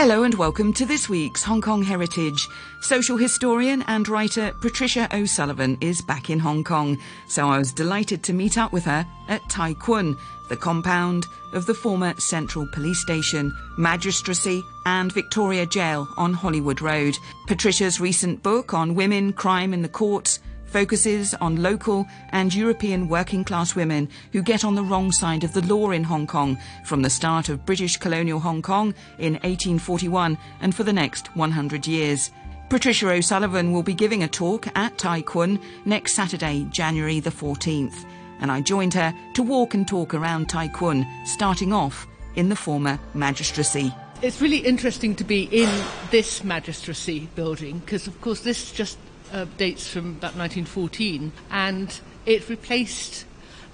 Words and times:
Hello 0.00 0.22
and 0.22 0.32
welcome 0.32 0.72
to 0.72 0.86
this 0.86 1.10
week's 1.10 1.42
Hong 1.42 1.60
Kong 1.60 1.82
Heritage. 1.82 2.48
Social 2.80 3.18
historian 3.18 3.82
and 3.82 4.08
writer 4.08 4.50
Patricia 4.62 5.06
O'Sullivan 5.14 5.76
is 5.82 6.00
back 6.00 6.30
in 6.30 6.38
Hong 6.38 6.64
Kong, 6.64 6.96
so 7.28 7.50
I 7.50 7.58
was 7.58 7.70
delighted 7.70 8.22
to 8.22 8.32
meet 8.32 8.56
up 8.56 8.72
with 8.72 8.84
her 8.84 9.06
at 9.28 9.46
Tai 9.50 9.74
Kwun, 9.74 10.16
the 10.48 10.56
compound 10.56 11.26
of 11.52 11.66
the 11.66 11.74
former 11.74 12.18
Central 12.18 12.66
Police 12.72 12.98
Station, 12.98 13.54
Magistracy 13.76 14.64
and 14.86 15.12
Victoria 15.12 15.66
Jail 15.66 16.08
on 16.16 16.32
Hollywood 16.32 16.80
Road. 16.80 17.14
Patricia's 17.46 18.00
recent 18.00 18.42
book 18.42 18.72
on 18.72 18.94
women, 18.94 19.34
crime 19.34 19.74
in 19.74 19.82
the 19.82 19.88
courts, 19.90 20.40
focuses 20.70 21.34
on 21.34 21.62
local 21.62 22.06
and 22.30 22.54
European 22.54 23.08
working 23.08 23.44
class 23.44 23.74
women 23.74 24.08
who 24.32 24.42
get 24.42 24.64
on 24.64 24.74
the 24.74 24.82
wrong 24.82 25.12
side 25.12 25.44
of 25.44 25.52
the 25.52 25.66
law 25.66 25.90
in 25.90 26.04
Hong 26.04 26.26
Kong 26.26 26.58
from 26.84 27.02
the 27.02 27.10
start 27.10 27.48
of 27.48 27.66
British 27.66 27.96
colonial 27.96 28.40
Hong 28.40 28.62
Kong 28.62 28.94
in 29.18 29.34
1841 29.34 30.38
and 30.60 30.74
for 30.74 30.84
the 30.84 30.92
next 30.92 31.34
100 31.36 31.86
years. 31.86 32.30
Patricia 32.68 33.10
O'Sullivan 33.10 33.72
will 33.72 33.82
be 33.82 33.94
giving 33.94 34.22
a 34.22 34.28
talk 34.28 34.68
at 34.76 34.96
Tai 34.96 35.22
Kwun 35.22 35.60
next 35.84 36.14
Saturday, 36.14 36.66
January 36.70 37.18
the 37.18 37.30
14th. 37.30 38.04
And 38.40 38.50
I 38.50 38.60
joined 38.60 38.94
her 38.94 39.12
to 39.34 39.42
walk 39.42 39.74
and 39.74 39.86
talk 39.86 40.14
around 40.14 40.48
Tai 40.48 40.68
Kwun, 40.68 41.04
starting 41.26 41.72
off 41.72 42.06
in 42.36 42.48
the 42.48 42.56
former 42.56 42.98
magistracy. 43.12 43.92
It's 44.22 44.40
really 44.40 44.58
interesting 44.58 45.16
to 45.16 45.24
be 45.24 45.44
in 45.44 45.68
this 46.10 46.44
magistracy 46.44 47.28
building 47.34 47.80
because, 47.80 48.06
of 48.06 48.20
course, 48.20 48.42
this 48.42 48.70
just 48.70 48.98
uh, 49.32 49.46
dates 49.56 49.88
from 49.88 50.10
about 50.10 50.36
1914, 50.36 51.32
and 51.50 52.00
it 52.26 52.48
replaced 52.48 53.24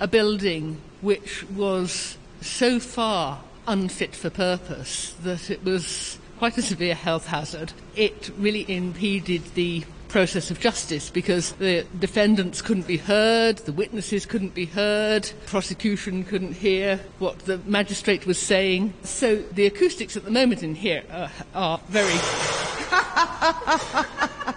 a 0.01 0.07
building 0.07 0.81
which 1.01 1.45
was 1.51 2.19
so 2.41 2.79
far 2.79 3.41
unfit 3.67 4.15
for 4.15 4.31
purpose 4.31 5.15
that 5.23 5.51
it 5.51 5.65
was 5.65 6.19
quite 6.39 6.57
a 6.59 6.63
severe 6.63 6.95
health 6.95 7.27
hazard. 7.27 7.73
It 7.95 8.31
really 8.39 8.65
impeded 8.69 9.43
the 9.55 9.85
process 10.09 10.51
of 10.51 10.61
justice 10.61 11.11
because 11.11 11.53
the 11.53 11.85
defendants 11.99 12.63
couldn't 12.63 12.87
be 12.87 12.97
heard, 12.97 13.59
the 13.59 13.73
witnesses 13.73 14.25
couldn't 14.25 14.55
be 14.55 14.67
heard, 14.67 15.31
prosecution 15.47 16.25
couldn't 16.25 16.53
hear 16.53 17.01
what 17.19 17.41
the 17.41 17.59
magistrate 17.67 18.25
was 18.27 18.39
saying. 18.39 18.95
So 19.03 19.37
the 19.37 19.67
acoustics 19.67 20.17
at 20.17 20.25
the 20.25 20.31
moment 20.31 20.63
in 20.63 20.75
here 20.75 21.03
are, 21.11 21.31
are 21.55 21.81
very 21.89 22.15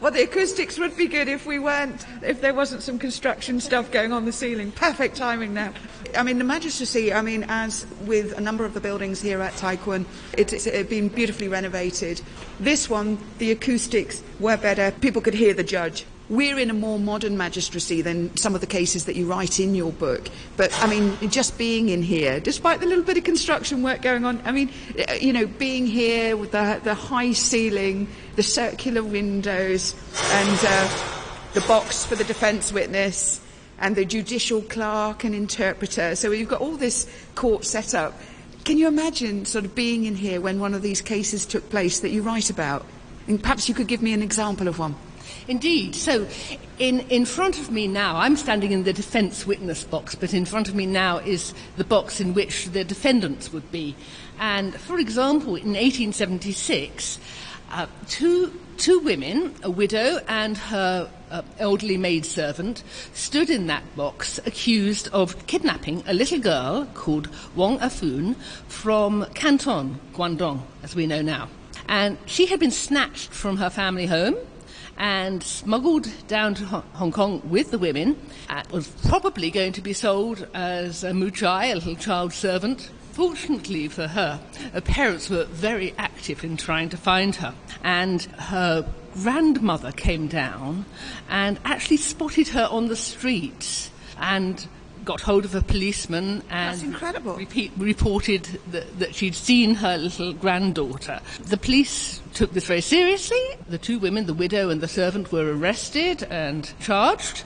Well, 0.00 0.12
the 0.12 0.22
acoustics 0.22 0.78
would 0.78 0.96
be 0.96 1.08
good 1.08 1.26
if 1.26 1.44
we 1.44 1.58
weren't, 1.58 2.06
if 2.22 2.40
there 2.40 2.54
wasn't 2.54 2.82
some 2.82 3.00
construction 3.00 3.58
stuff 3.58 3.90
going 3.90 4.12
on 4.12 4.26
the 4.26 4.32
ceiling. 4.32 4.70
Perfect 4.70 5.16
timing 5.16 5.52
now. 5.52 5.72
I 6.16 6.22
mean, 6.22 6.38
the 6.38 6.44
magistracy, 6.44 7.12
I 7.12 7.20
mean, 7.20 7.44
as 7.48 7.84
with 8.06 8.38
a 8.38 8.40
number 8.40 8.64
of 8.64 8.74
the 8.74 8.80
buildings 8.80 9.20
here 9.20 9.40
at 9.42 9.56
Tai 9.56 9.76
Kwun, 9.78 10.04
it, 10.34 10.52
it's 10.52 10.68
it 10.68 10.88
been 10.88 11.08
beautifully 11.08 11.48
renovated. 11.48 12.20
This 12.60 12.88
one, 12.88 13.18
the 13.38 13.50
acoustics 13.50 14.22
were 14.38 14.56
better. 14.56 14.92
People 15.00 15.20
could 15.20 15.34
hear 15.34 15.52
the 15.52 15.64
judge 15.64 16.06
we're 16.28 16.58
in 16.58 16.68
a 16.68 16.74
more 16.74 16.98
modern 16.98 17.36
magistracy 17.38 18.02
than 18.02 18.36
some 18.36 18.54
of 18.54 18.60
the 18.60 18.66
cases 18.66 19.06
that 19.06 19.16
you 19.16 19.26
write 19.26 19.58
in 19.58 19.74
your 19.74 19.92
book. 19.92 20.28
But 20.56 20.72
I 20.82 20.86
mean, 20.86 21.16
just 21.30 21.56
being 21.56 21.88
in 21.88 22.02
here, 22.02 22.38
despite 22.38 22.80
the 22.80 22.86
little 22.86 23.04
bit 23.04 23.16
of 23.16 23.24
construction 23.24 23.82
work 23.82 24.02
going 24.02 24.24
on, 24.24 24.40
I 24.44 24.52
mean, 24.52 24.70
uh, 25.08 25.14
you 25.14 25.32
know, 25.32 25.46
being 25.46 25.86
here 25.86 26.36
with 26.36 26.52
the, 26.52 26.80
the 26.84 26.94
high 26.94 27.32
ceiling, 27.32 28.08
the 28.36 28.42
circular 28.42 29.02
windows, 29.02 29.94
and 30.32 30.58
uh, 30.62 31.14
the 31.54 31.62
box 31.62 32.04
for 32.04 32.14
the 32.14 32.24
defence 32.24 32.72
witness, 32.72 33.40
and 33.78 33.96
the 33.96 34.04
judicial 34.04 34.60
clerk 34.62 35.24
and 35.24 35.34
interpreter. 35.34 36.14
So 36.14 36.32
you've 36.32 36.48
got 36.48 36.60
all 36.60 36.76
this 36.76 37.08
court 37.36 37.64
set 37.64 37.94
up. 37.94 38.18
Can 38.64 38.76
you 38.76 38.86
imagine 38.86 39.46
sort 39.46 39.64
of 39.64 39.74
being 39.74 40.04
in 40.04 40.14
here 40.14 40.42
when 40.42 40.60
one 40.60 40.74
of 40.74 40.82
these 40.82 41.00
cases 41.00 41.46
took 41.46 41.70
place 41.70 42.00
that 42.00 42.10
you 42.10 42.20
write 42.22 42.50
about? 42.50 42.84
And 43.26 43.40
perhaps 43.40 43.68
you 43.68 43.74
could 43.74 43.86
give 43.86 44.02
me 44.02 44.12
an 44.12 44.22
example 44.22 44.68
of 44.68 44.78
one. 44.78 44.94
Indeed. 45.48 45.94
So, 45.94 46.28
in, 46.78 47.00
in 47.08 47.24
front 47.24 47.58
of 47.58 47.70
me 47.70 47.88
now, 47.88 48.16
I'm 48.16 48.36
standing 48.36 48.70
in 48.70 48.84
the 48.84 48.92
defence 48.92 49.46
witness 49.46 49.82
box, 49.82 50.14
but 50.14 50.34
in 50.34 50.44
front 50.44 50.68
of 50.68 50.74
me 50.74 50.84
now 50.84 51.18
is 51.18 51.54
the 51.78 51.84
box 51.84 52.20
in 52.20 52.34
which 52.34 52.66
the 52.66 52.84
defendants 52.84 53.50
would 53.50 53.72
be. 53.72 53.96
And, 54.38 54.74
for 54.74 54.98
example, 54.98 55.56
in 55.56 55.72
1876, 55.72 57.18
uh, 57.70 57.86
two, 58.08 58.60
two 58.76 58.98
women, 59.00 59.54
a 59.62 59.70
widow 59.70 60.20
and 60.28 60.58
her 60.58 61.10
uh, 61.30 61.42
elderly 61.58 61.96
maidservant, 61.96 62.82
stood 63.14 63.48
in 63.48 63.68
that 63.68 63.96
box 63.96 64.38
accused 64.44 65.08
of 65.14 65.46
kidnapping 65.46 66.02
a 66.06 66.12
little 66.12 66.38
girl 66.38 66.86
called 66.92 67.30
Wong 67.56 67.78
Afun 67.78 68.36
from 68.68 69.24
Canton, 69.32 69.98
Guangdong, 70.12 70.60
as 70.82 70.94
we 70.94 71.06
know 71.06 71.22
now. 71.22 71.48
And 71.88 72.18
she 72.26 72.46
had 72.46 72.60
been 72.60 72.70
snatched 72.70 73.30
from 73.30 73.56
her 73.56 73.70
family 73.70 74.06
home 74.06 74.36
and 74.98 75.42
smuggled 75.42 76.08
down 76.26 76.54
to 76.54 76.64
Hong 76.66 77.12
Kong 77.12 77.40
with 77.44 77.70
the 77.70 77.78
women. 77.78 78.16
Uh, 78.50 78.62
was 78.70 78.88
probably 79.06 79.50
going 79.50 79.72
to 79.72 79.80
be 79.80 79.92
sold 79.92 80.46
as 80.52 81.04
a 81.04 81.12
mui 81.12 81.34
tsai, 81.34 81.66
a 81.66 81.76
little 81.76 81.96
child 81.96 82.32
servant. 82.32 82.90
Fortunately 83.12 83.88
for 83.88 84.08
her, 84.08 84.40
her 84.72 84.80
parents 84.80 85.30
were 85.30 85.44
very 85.44 85.94
active 85.98 86.44
in 86.44 86.56
trying 86.56 86.88
to 86.90 86.96
find 86.96 87.34
her, 87.36 87.54
and 87.82 88.22
her 88.22 88.86
grandmother 89.14 89.90
came 89.92 90.28
down 90.28 90.84
and 91.28 91.58
actually 91.64 91.96
spotted 91.96 92.48
her 92.48 92.68
on 92.70 92.86
the 92.88 92.96
street 92.96 93.90
and 94.20 94.66
got 95.08 95.22
hold 95.22 95.46
of 95.46 95.54
a 95.54 95.62
policeman 95.62 96.42
and 96.50 97.00
repeat, 97.24 97.72
reported 97.78 98.44
that, 98.70 98.98
that 98.98 99.14
she'd 99.14 99.34
seen 99.34 99.74
her 99.74 99.96
little 99.96 100.34
granddaughter. 100.34 101.18
The 101.40 101.56
police 101.56 102.20
took 102.34 102.52
this 102.52 102.66
very 102.66 102.82
seriously. 102.82 103.40
The 103.70 103.78
two 103.78 103.98
women, 103.98 104.26
the 104.26 104.34
widow 104.34 104.68
and 104.68 104.82
the 104.82 104.86
servant, 104.86 105.32
were 105.32 105.50
arrested 105.56 106.24
and 106.24 106.70
charged. 106.78 107.44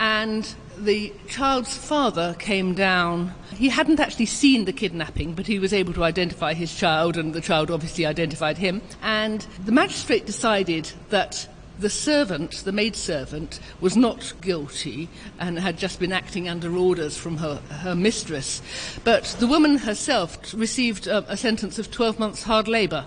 And 0.00 0.54
the 0.78 1.12
child's 1.28 1.76
father 1.76 2.34
came 2.38 2.74
down. 2.74 3.34
He 3.54 3.68
hadn't 3.68 4.00
actually 4.00 4.24
seen 4.24 4.64
the 4.64 4.72
kidnapping, 4.72 5.34
but 5.34 5.46
he 5.46 5.58
was 5.58 5.74
able 5.74 5.92
to 5.92 6.04
identify 6.04 6.54
his 6.54 6.74
child, 6.74 7.18
and 7.18 7.34
the 7.34 7.42
child 7.42 7.70
obviously 7.70 8.06
identified 8.06 8.56
him. 8.56 8.80
And 9.02 9.46
the 9.66 9.72
magistrate 9.72 10.24
decided 10.24 10.90
that 11.10 11.46
the 11.82 11.90
servant, 11.90 12.62
the 12.64 12.72
maidservant, 12.72 13.60
was 13.80 13.96
not 13.96 14.32
guilty 14.40 15.08
and 15.38 15.58
had 15.58 15.76
just 15.76 16.00
been 16.00 16.12
acting 16.12 16.48
under 16.48 16.74
orders 16.74 17.16
from 17.16 17.36
her, 17.38 17.56
her 17.80 17.94
mistress. 17.94 18.62
But 19.04 19.24
the 19.40 19.46
woman 19.46 19.78
herself 19.78 20.54
received 20.54 21.06
a, 21.06 21.30
a 21.30 21.36
sentence 21.36 21.78
of 21.78 21.90
12 21.90 22.18
months 22.18 22.44
hard 22.44 22.68
labour. 22.68 23.06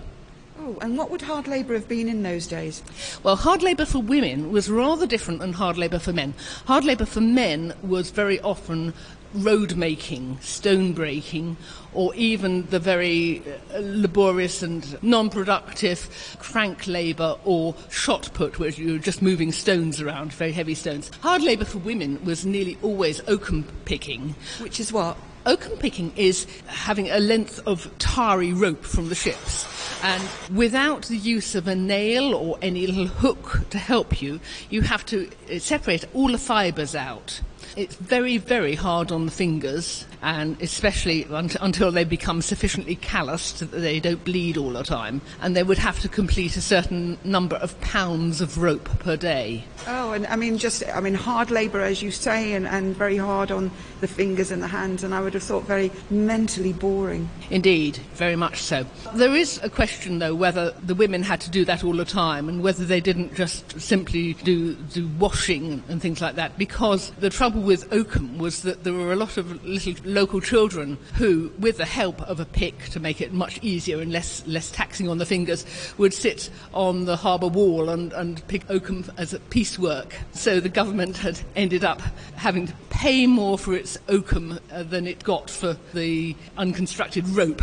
Oh, 0.58 0.76
and 0.80 0.96
what 0.96 1.10
would 1.10 1.22
hard 1.22 1.48
labour 1.48 1.74
have 1.74 1.88
been 1.88 2.08
in 2.08 2.22
those 2.22 2.46
days? 2.46 2.82
Well, 3.22 3.36
hard 3.36 3.62
labour 3.62 3.84
for 3.84 4.00
women 4.00 4.52
was 4.52 4.70
rather 4.70 5.06
different 5.06 5.40
than 5.40 5.54
hard 5.54 5.78
labour 5.78 5.98
for 5.98 6.12
men. 6.12 6.34
Hard 6.66 6.84
labour 6.84 7.06
for 7.06 7.20
men 7.20 7.74
was 7.82 8.10
very 8.10 8.40
often 8.40 8.92
road 9.36 9.76
making, 9.76 10.38
stone 10.40 10.92
breaking, 10.92 11.56
or 11.94 12.14
even 12.14 12.66
the 12.66 12.78
very 12.78 13.42
uh, 13.72 13.80
laborious 13.80 14.62
and 14.62 15.02
non 15.02 15.30
productive 15.30 16.36
crank 16.38 16.86
labour 16.86 17.36
or 17.44 17.74
shot 17.90 18.30
put, 18.34 18.58
where 18.58 18.70
you're 18.70 18.98
just 18.98 19.22
moving 19.22 19.52
stones 19.52 20.00
around, 20.00 20.32
very 20.32 20.52
heavy 20.52 20.74
stones. 20.74 21.10
Hard 21.20 21.42
labour 21.42 21.64
for 21.64 21.78
women 21.78 22.22
was 22.24 22.44
nearly 22.44 22.76
always 22.82 23.20
oakum 23.22 23.64
picking. 23.84 24.34
Which 24.60 24.80
is 24.80 24.92
what? 24.92 25.16
Oakum 25.46 25.78
picking 25.78 26.12
is 26.16 26.44
having 26.66 27.08
a 27.08 27.20
length 27.20 27.60
of 27.66 27.88
tarry 27.98 28.52
rope 28.52 28.84
from 28.84 29.08
the 29.08 29.14
ships. 29.14 29.64
And 30.02 30.22
without 30.54 31.02
the 31.06 31.16
use 31.16 31.54
of 31.54 31.68
a 31.68 31.74
nail 31.74 32.34
or 32.34 32.58
any 32.60 32.86
little 32.86 33.06
hook 33.06 33.60
to 33.70 33.78
help 33.78 34.20
you, 34.20 34.40
you 34.70 34.82
have 34.82 35.06
to 35.06 35.30
uh, 35.50 35.58
separate 35.60 36.04
all 36.14 36.32
the 36.32 36.38
fibres 36.38 36.94
out. 36.94 37.40
It's 37.76 37.94
very, 37.96 38.38
very 38.38 38.74
hard 38.74 39.12
on 39.12 39.26
the 39.26 39.30
fingers, 39.30 40.06
and 40.22 40.60
especially 40.62 41.26
until 41.28 41.92
they 41.92 42.04
become 42.04 42.40
sufficiently 42.40 42.96
calloused 42.96 43.58
that 43.58 43.70
they 43.70 44.00
don't 44.00 44.24
bleed 44.24 44.56
all 44.56 44.70
the 44.70 44.82
time. 44.82 45.20
And 45.42 45.54
they 45.54 45.62
would 45.62 45.76
have 45.76 46.00
to 46.00 46.08
complete 46.08 46.56
a 46.56 46.62
certain 46.62 47.18
number 47.22 47.56
of 47.56 47.78
pounds 47.82 48.40
of 48.40 48.56
rope 48.56 48.88
per 49.00 49.14
day. 49.14 49.64
Oh, 49.86 50.12
and 50.12 50.26
I 50.28 50.36
mean, 50.36 50.56
just, 50.56 50.82
I 50.88 51.00
mean, 51.00 51.12
hard 51.12 51.50
labour, 51.50 51.82
as 51.82 52.00
you 52.00 52.10
say, 52.10 52.54
and, 52.54 52.66
and 52.66 52.96
very 52.96 53.18
hard 53.18 53.50
on 53.50 53.70
the 54.00 54.08
fingers 54.08 54.50
and 54.50 54.62
the 54.62 54.68
hands, 54.68 55.04
and 55.04 55.14
I 55.14 55.20
would 55.20 55.34
have 55.34 55.42
thought 55.42 55.64
very 55.64 55.92
mentally 56.08 56.72
boring. 56.72 57.28
Indeed, 57.50 57.98
very 58.14 58.36
much 58.36 58.62
so. 58.62 58.86
There 59.14 59.36
is 59.36 59.60
a 59.62 59.68
question, 59.68 60.18
though, 60.18 60.34
whether 60.34 60.70
the 60.82 60.94
women 60.94 61.22
had 61.22 61.42
to 61.42 61.50
do 61.50 61.66
that 61.66 61.84
all 61.84 61.94
the 61.94 62.06
time 62.06 62.48
and 62.48 62.62
whether 62.62 62.86
they 62.86 63.02
didn't 63.02 63.34
just 63.34 63.78
simply 63.78 64.32
do, 64.32 64.74
do 64.74 65.08
washing 65.18 65.82
and 65.90 66.00
things 66.00 66.22
like 66.22 66.36
that, 66.36 66.56
because 66.56 67.10
the 67.20 67.28
trouble 67.28 67.65
with 67.66 67.90
oakum 67.90 68.38
was 68.38 68.62
that 68.62 68.84
there 68.84 68.92
were 68.92 69.12
a 69.12 69.16
lot 69.16 69.36
of 69.36 69.64
little 69.64 69.94
local 70.04 70.40
children 70.40 70.96
who, 71.14 71.52
with 71.58 71.78
the 71.78 71.84
help 71.84 72.22
of 72.22 72.38
a 72.38 72.44
pick 72.44 72.84
to 72.90 73.00
make 73.00 73.20
it 73.20 73.32
much 73.32 73.58
easier 73.60 74.00
and 74.00 74.12
less, 74.12 74.46
less 74.46 74.70
taxing 74.70 75.08
on 75.08 75.18
the 75.18 75.26
fingers, 75.26 75.66
would 75.98 76.14
sit 76.14 76.48
on 76.72 77.04
the 77.04 77.16
harbour 77.16 77.48
wall 77.48 77.90
and, 77.90 78.12
and 78.12 78.46
pick 78.46 78.62
oakum 78.70 79.04
as 79.18 79.34
a 79.34 79.40
piecework. 79.40 80.14
So 80.32 80.60
the 80.60 80.68
government 80.68 81.16
had 81.16 81.40
ended 81.56 81.84
up 81.84 82.00
having 82.36 82.68
to 82.68 82.74
pay 82.88 83.26
more 83.26 83.58
for 83.58 83.74
its 83.74 83.98
oakum 84.08 84.60
uh, 84.70 84.84
than 84.84 85.06
it 85.08 85.24
got 85.24 85.50
for 85.50 85.76
the 85.92 86.36
unconstructed 86.56 87.28
rope. 87.28 87.62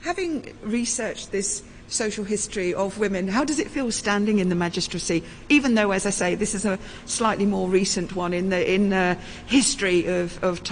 having 0.00 0.56
researched 0.62 1.32
this 1.32 1.62
social 1.88 2.24
history 2.24 2.74
of 2.74 2.98
women, 2.98 3.28
how 3.28 3.44
does 3.44 3.58
it 3.58 3.70
feel 3.70 3.90
standing 3.92 4.38
in 4.38 4.48
the 4.48 4.54
magistracy? 4.54 5.22
Even 5.48 5.74
though, 5.74 5.92
as 5.92 6.06
I 6.06 6.10
say, 6.10 6.34
this 6.34 6.54
is 6.54 6.64
a 6.64 6.78
slightly 7.04 7.46
more 7.46 7.68
recent 7.68 8.14
one 8.14 8.32
in 8.32 8.50
the 8.50 8.72
in 8.72 8.90
the 8.90 9.16
history 9.46 10.06
of, 10.06 10.42
of 10.42 10.62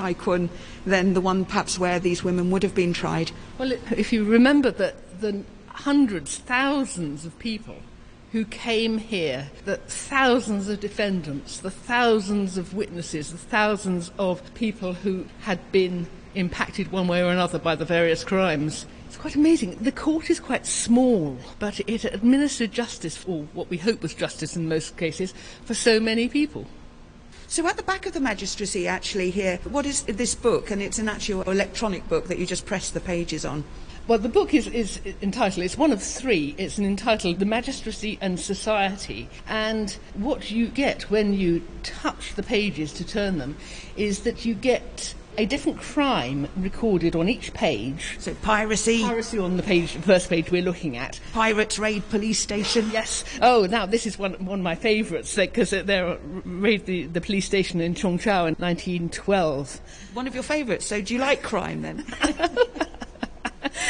than 0.87 1.15
the 1.15 1.21
one 1.21 1.45
perhaps 1.45 1.79
where 1.79 1.99
these 1.99 2.25
women 2.25 2.51
would 2.51 2.63
have 2.63 2.75
been 2.75 2.93
tried. 2.93 3.31
Well, 3.59 3.73
if 3.73 4.13
you 4.13 4.25
remember 4.25 4.71
that 4.73 5.21
the 5.21 5.45
hundreds, 5.69 6.39
thousands 6.39 7.25
of 7.25 7.39
people 7.39 7.77
who 8.33 8.45
came 8.45 8.99
here, 8.99 9.49
the 9.65 9.77
thousands 9.77 10.69
of 10.69 10.81
defendants, 10.81 11.61
the 11.61 11.71
thousands 11.71 12.59
of 12.59 12.75
witnesses, 12.75 13.31
the 13.31 13.39
thousands 13.39 14.11
of 14.19 14.53
people 14.55 14.93
who 14.93 15.25
had 15.43 15.61
been 15.71 16.07
impacted 16.35 16.91
one 16.91 17.07
way 17.07 17.23
or 17.23 17.31
another 17.31 17.59
by 17.59 17.77
the 17.77 17.85
various 17.85 18.25
crimes. 18.25 18.87
It's 19.15 19.21
quite 19.21 19.37
amazing. 19.37 19.77
The 19.81 19.93
court 19.93 20.29
is 20.29 20.41
quite 20.41 20.67
small, 20.67 21.39
but 21.61 21.79
it 21.89 22.05
administered 22.05 22.73
justice, 22.73 23.25
or 23.29 23.45
what 23.53 23.71
we 23.71 23.77
hope 23.77 24.03
was 24.03 24.13
justice 24.13 24.57
in 24.57 24.69
most 24.69 24.97
cases, 24.97 25.33
for 25.65 25.73
so 25.73 26.01
many 26.01 26.29
people. 26.29 26.67
So 27.47 27.65
at 27.69 27.77
the 27.77 27.85
back 27.85 28.07
of 28.07 28.13
the 28.13 28.19
magistracy, 28.19 28.89
actually, 28.89 29.31
here, 29.31 29.61
what 29.71 29.87
is 29.87 30.03
this 30.03 30.35
book? 30.35 30.73
And 30.73 30.83
it's 30.83 30.99
an 30.99 31.09
actual 31.09 31.43
electronic 31.43 32.09
book 32.09 32.27
that 32.27 32.39
you 32.39 32.45
just 32.45 32.67
press 32.67 32.91
the 32.91 32.99
pages 32.99 33.45
on. 33.45 33.63
Well, 34.09 34.19
the 34.19 34.29
book 34.29 34.53
is, 34.53 34.67
is 34.67 35.01
entitled, 35.23 35.65
it's 35.65 35.79
one 35.79 35.93
of 35.93 36.03
three. 36.03 36.57
It's 36.59 36.81
entitled 36.81 37.39
The 37.39 37.47
Magistracy 37.47 38.19
and 38.21 38.41
Society. 38.41 39.29
And 39.47 39.97
what 40.15 40.51
you 40.51 40.67
get 40.67 41.09
when 41.09 41.35
you 41.35 41.63
touch 41.85 42.35
the 42.35 42.43
pages 42.43 42.93
to 42.95 43.07
turn 43.07 43.39
them 43.39 43.57
is 43.97 44.23
that 44.23 44.45
you 44.45 44.55
get 44.55 45.15
a 45.37 45.47
different 45.47 45.79
crime 45.79 46.49
recorded 46.57 47.17
on 47.17 47.29
each 47.29 47.53
page. 47.55 48.17
So 48.19 48.35
piracy. 48.35 49.03
Piracy 49.03 49.39
on 49.39 49.57
the 49.57 49.63
page, 49.63 49.93
first 49.93 50.29
page 50.29 50.51
we're 50.51 50.63
looking 50.63 50.97
at. 50.97 51.21
Pirates 51.33 51.79
raid 51.79 52.09
police 52.11 52.39
station. 52.39 52.91
Yes. 52.93 53.25
Oh, 53.41 53.67
now 53.67 53.87
this 53.87 54.07
is 54.07 54.19
one, 54.19 54.33
one 54.45 54.61
of 54.61 54.65
my 54.65 54.75
favourites 54.75 55.35
because 55.35 55.73
uh, 55.73 55.83
they 55.83 56.17
raid 56.45 56.87
the, 56.87 57.07
the 57.07 57.21
police 57.21 57.47
station 57.47 57.81
in 57.81 57.95
Cheung 57.95 58.21
Chau 58.21 58.47
in 58.47 58.55
1912. 58.55 59.81
One 60.15 60.27
of 60.27 60.35
your 60.35 60.43
favourites. 60.43 60.87
So 60.87 61.01
do 61.01 61.15
you 61.15 61.21
like 61.21 61.43
crime 61.43 61.83
then? 61.83 62.05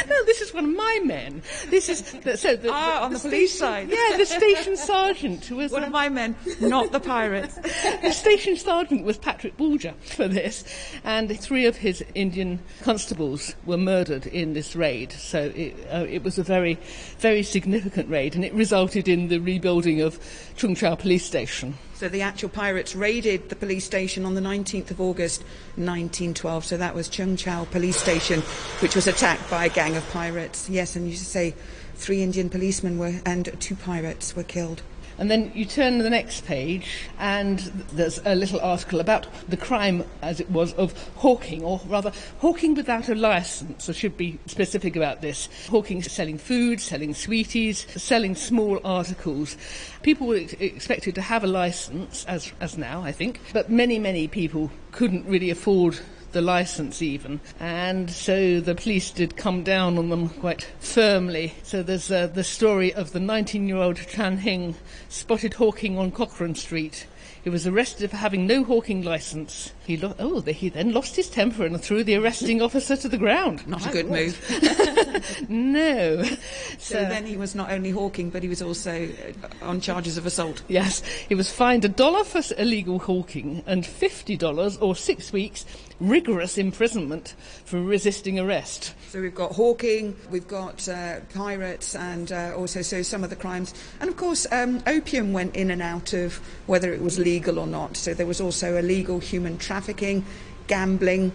no, 0.09 0.25
this 0.25 0.41
is 0.41 0.53
one 0.53 0.65
of 0.65 0.75
my 0.75 0.99
men. 1.03 1.41
This 1.69 1.89
is 1.89 2.01
the, 2.01 2.37
so 2.37 2.55
the, 2.55 2.69
ah, 2.71 2.99
the, 2.99 3.05
on 3.05 3.13
the, 3.13 3.19
the 3.19 3.29
police 3.29 3.55
station, 3.55 3.89
side. 3.89 3.89
Yeah, 3.89 4.17
the 4.17 4.25
station 4.41 4.77
sergeant 4.77 5.45
who 5.45 5.57
was 5.57 5.71
one 5.71 5.83
of 5.83 5.91
my 5.91 6.09
men, 6.09 6.35
not 6.61 6.91
the 6.91 6.99
pirates. 6.99 7.55
the 8.01 8.11
station 8.11 8.55
sergeant 8.55 9.03
was 9.03 9.17
Patrick 9.17 9.57
Bulger 9.57 9.93
for 10.01 10.27
this, 10.27 10.63
and 11.03 11.39
three 11.39 11.65
of 11.65 11.77
his 11.77 12.03
Indian 12.13 12.59
constables 12.81 13.55
were 13.65 13.77
murdered 13.77 14.27
in 14.27 14.53
this 14.53 14.75
raid. 14.75 15.11
So 15.11 15.51
it, 15.55 15.75
uh, 15.91 16.05
it 16.07 16.23
was 16.23 16.37
a 16.37 16.43
very, 16.43 16.77
very 17.19 17.43
significant 17.43 18.09
raid, 18.09 18.35
and 18.35 18.45
it 18.45 18.53
resulted 18.53 19.07
in 19.07 19.27
the 19.27 19.39
rebuilding 19.39 20.01
of 20.01 20.19
Cheung 20.57 20.77
Chau 20.77 20.95
police 20.95 21.25
station. 21.25 21.77
So 21.95 22.09
the 22.09 22.21
actual 22.21 22.49
pirates 22.49 22.93
raided 22.93 23.47
the 23.47 23.55
police 23.55 23.85
station 23.85 24.25
on 24.25 24.35
the 24.35 24.41
19th 24.41 24.91
of 24.91 24.99
August 24.99 25.43
1912. 25.75 26.65
So 26.65 26.77
that 26.77 26.93
was 26.93 27.07
Cheung 27.07 27.37
Chau 27.37 27.63
police 27.63 27.95
station, 27.95 28.41
which 28.81 28.95
was 28.95 29.07
attacked 29.07 29.49
by 29.49 29.65
a 29.65 29.69
gang 29.69 29.95
of 29.95 30.07
pirates. 30.11 30.69
Yes, 30.69 30.97
and 30.97 31.09
you 31.09 31.15
say 31.15 31.55
three 31.95 32.21
Indian 32.21 32.49
policemen 32.49 32.97
were 32.97 33.21
and 33.25 33.49
two 33.61 33.75
pirates 33.75 34.35
were 34.35 34.43
killed. 34.43 34.81
And 35.17 35.31
then 35.31 35.51
you 35.55 35.65
turn 35.65 35.97
to 35.97 36.03
the 36.03 36.09
next 36.09 36.45
page, 36.45 37.07
and 37.17 37.59
there's 37.93 38.19
a 38.25 38.35
little 38.35 38.59
article 38.59 38.99
about 38.99 39.27
the 39.47 39.57
crime, 39.57 40.03
as 40.21 40.39
it 40.39 40.49
was, 40.51 40.73
of 40.73 40.91
hawking, 41.15 41.63
or 41.63 41.79
rather, 41.87 42.11
hawking 42.39 42.75
without 42.75 43.07
a 43.07 43.15
license. 43.15 43.89
I 43.89 43.93
should 43.93 44.17
be 44.17 44.39
specific 44.45 44.95
about 44.95 45.21
this. 45.21 45.47
Hawking, 45.69 46.03
selling 46.03 46.37
food, 46.37 46.81
selling 46.81 47.13
sweeties, 47.13 47.85
selling 48.01 48.35
small 48.35 48.79
articles. 48.83 49.55
People 50.01 50.27
were 50.27 50.37
ex- 50.37 50.53
expected 50.53 51.15
to 51.15 51.21
have 51.21 51.43
a 51.43 51.47
license, 51.47 52.25
as, 52.25 52.51
as 52.59 52.77
now, 52.77 53.01
I 53.01 53.11
think, 53.11 53.39
but 53.53 53.69
many, 53.69 53.99
many 53.99 54.27
people 54.27 54.71
couldn't 54.91 55.25
really 55.25 55.49
afford 55.49 55.99
the 56.35 56.41
license 56.41 57.01
even. 57.01 57.39
And 57.61 58.11
so 58.11 58.59
the 58.59 58.75
police 58.75 59.09
did 59.09 59.37
come 59.37 59.63
down 59.63 59.97
on 59.97 60.09
them 60.09 60.27
quite 60.27 60.67
firmly. 60.79 61.53
So 61.63 61.81
there's 61.81 62.11
uh, 62.11 62.27
the 62.27 62.43
story 62.43 62.93
of 62.93 63.13
the 63.13 63.21
19 63.21 63.67
year 63.69 63.77
old 63.77 63.95
Chan 63.95 64.39
Hing 64.39 64.75
spotted 65.07 65.53
hawking 65.53 65.97
on 65.97 66.11
Cochrane 66.11 66.53
Street 66.53 67.07
he 67.45 67.51
was 67.51 67.67
arrested 67.67 68.09
for 68.09 68.17
having 68.17 68.47
no 68.47 68.63
hawking 68.63 69.03
license. 69.03 69.71
He 69.85 69.97
lo- 69.97 70.15
oh, 70.17 70.41
he 70.41 70.67
then 70.67 70.93
lost 70.93 71.15
his 71.15 71.29
temper 71.29 71.63
and 71.63 71.79
threw 71.79 72.03
the 72.03 72.15
arresting 72.15 72.59
officer 72.59 72.97
to 72.97 73.07
the 73.07 73.19
ground. 73.19 73.67
Not 73.67 73.85
a 73.85 73.91
good 73.91 74.09
move. 74.09 74.35
no. 75.47 76.23
So, 76.23 76.35
so, 76.79 77.01
then 77.01 77.27
he 77.27 77.37
was 77.37 77.53
not 77.53 77.71
only 77.71 77.91
hawking, 77.91 78.31
but 78.31 78.41
he 78.41 78.49
was 78.49 78.63
also 78.63 79.07
uh, 79.07 79.63
on 79.63 79.79
charges 79.79 80.17
of 80.17 80.25
assault. 80.25 80.63
Yes, 80.67 81.03
he 81.29 81.35
was 81.35 81.51
fined 81.51 81.85
a 81.85 81.87
dollar 81.87 82.23
for 82.23 82.41
illegal 82.57 82.97
hawking 82.97 83.61
and 83.67 83.85
fifty 83.85 84.35
dollars 84.35 84.77
or 84.77 84.95
six 84.95 85.31
weeks 85.31 85.67
rigorous 85.99 86.57
imprisonment 86.57 87.35
for 87.63 87.81
resisting 87.81 88.39
arrest. 88.39 88.93
So 89.09 89.21
we've 89.21 89.35
got 89.35 89.53
hawking, 89.53 90.15
we've 90.29 90.47
got 90.47 90.87
uh, 90.89 91.21
pirates, 91.33 91.95
and 91.95 92.31
uh, 92.31 92.53
also 92.55 92.81
so 92.81 93.01
some 93.01 93.23
of 93.23 93.29
the 93.29 93.35
crimes, 93.35 93.73
and 93.99 94.09
of 94.09 94.17
course 94.17 94.45
um, 94.51 94.83
opium 94.87 95.33
went 95.33 95.55
in 95.55 95.71
and 95.71 95.81
out 95.81 96.13
of 96.13 96.39
whether 96.67 96.93
it 96.93 97.01
was 97.01 97.17
legal 97.17 97.59
or 97.59 97.67
not. 97.67 97.95
So 97.97 98.13
there 98.13 98.25
was 98.25 98.41
also 98.41 98.77
illegal 98.77 99.19
human 99.19 99.57
trafficking, 99.57 100.25
gambling, 100.67 101.31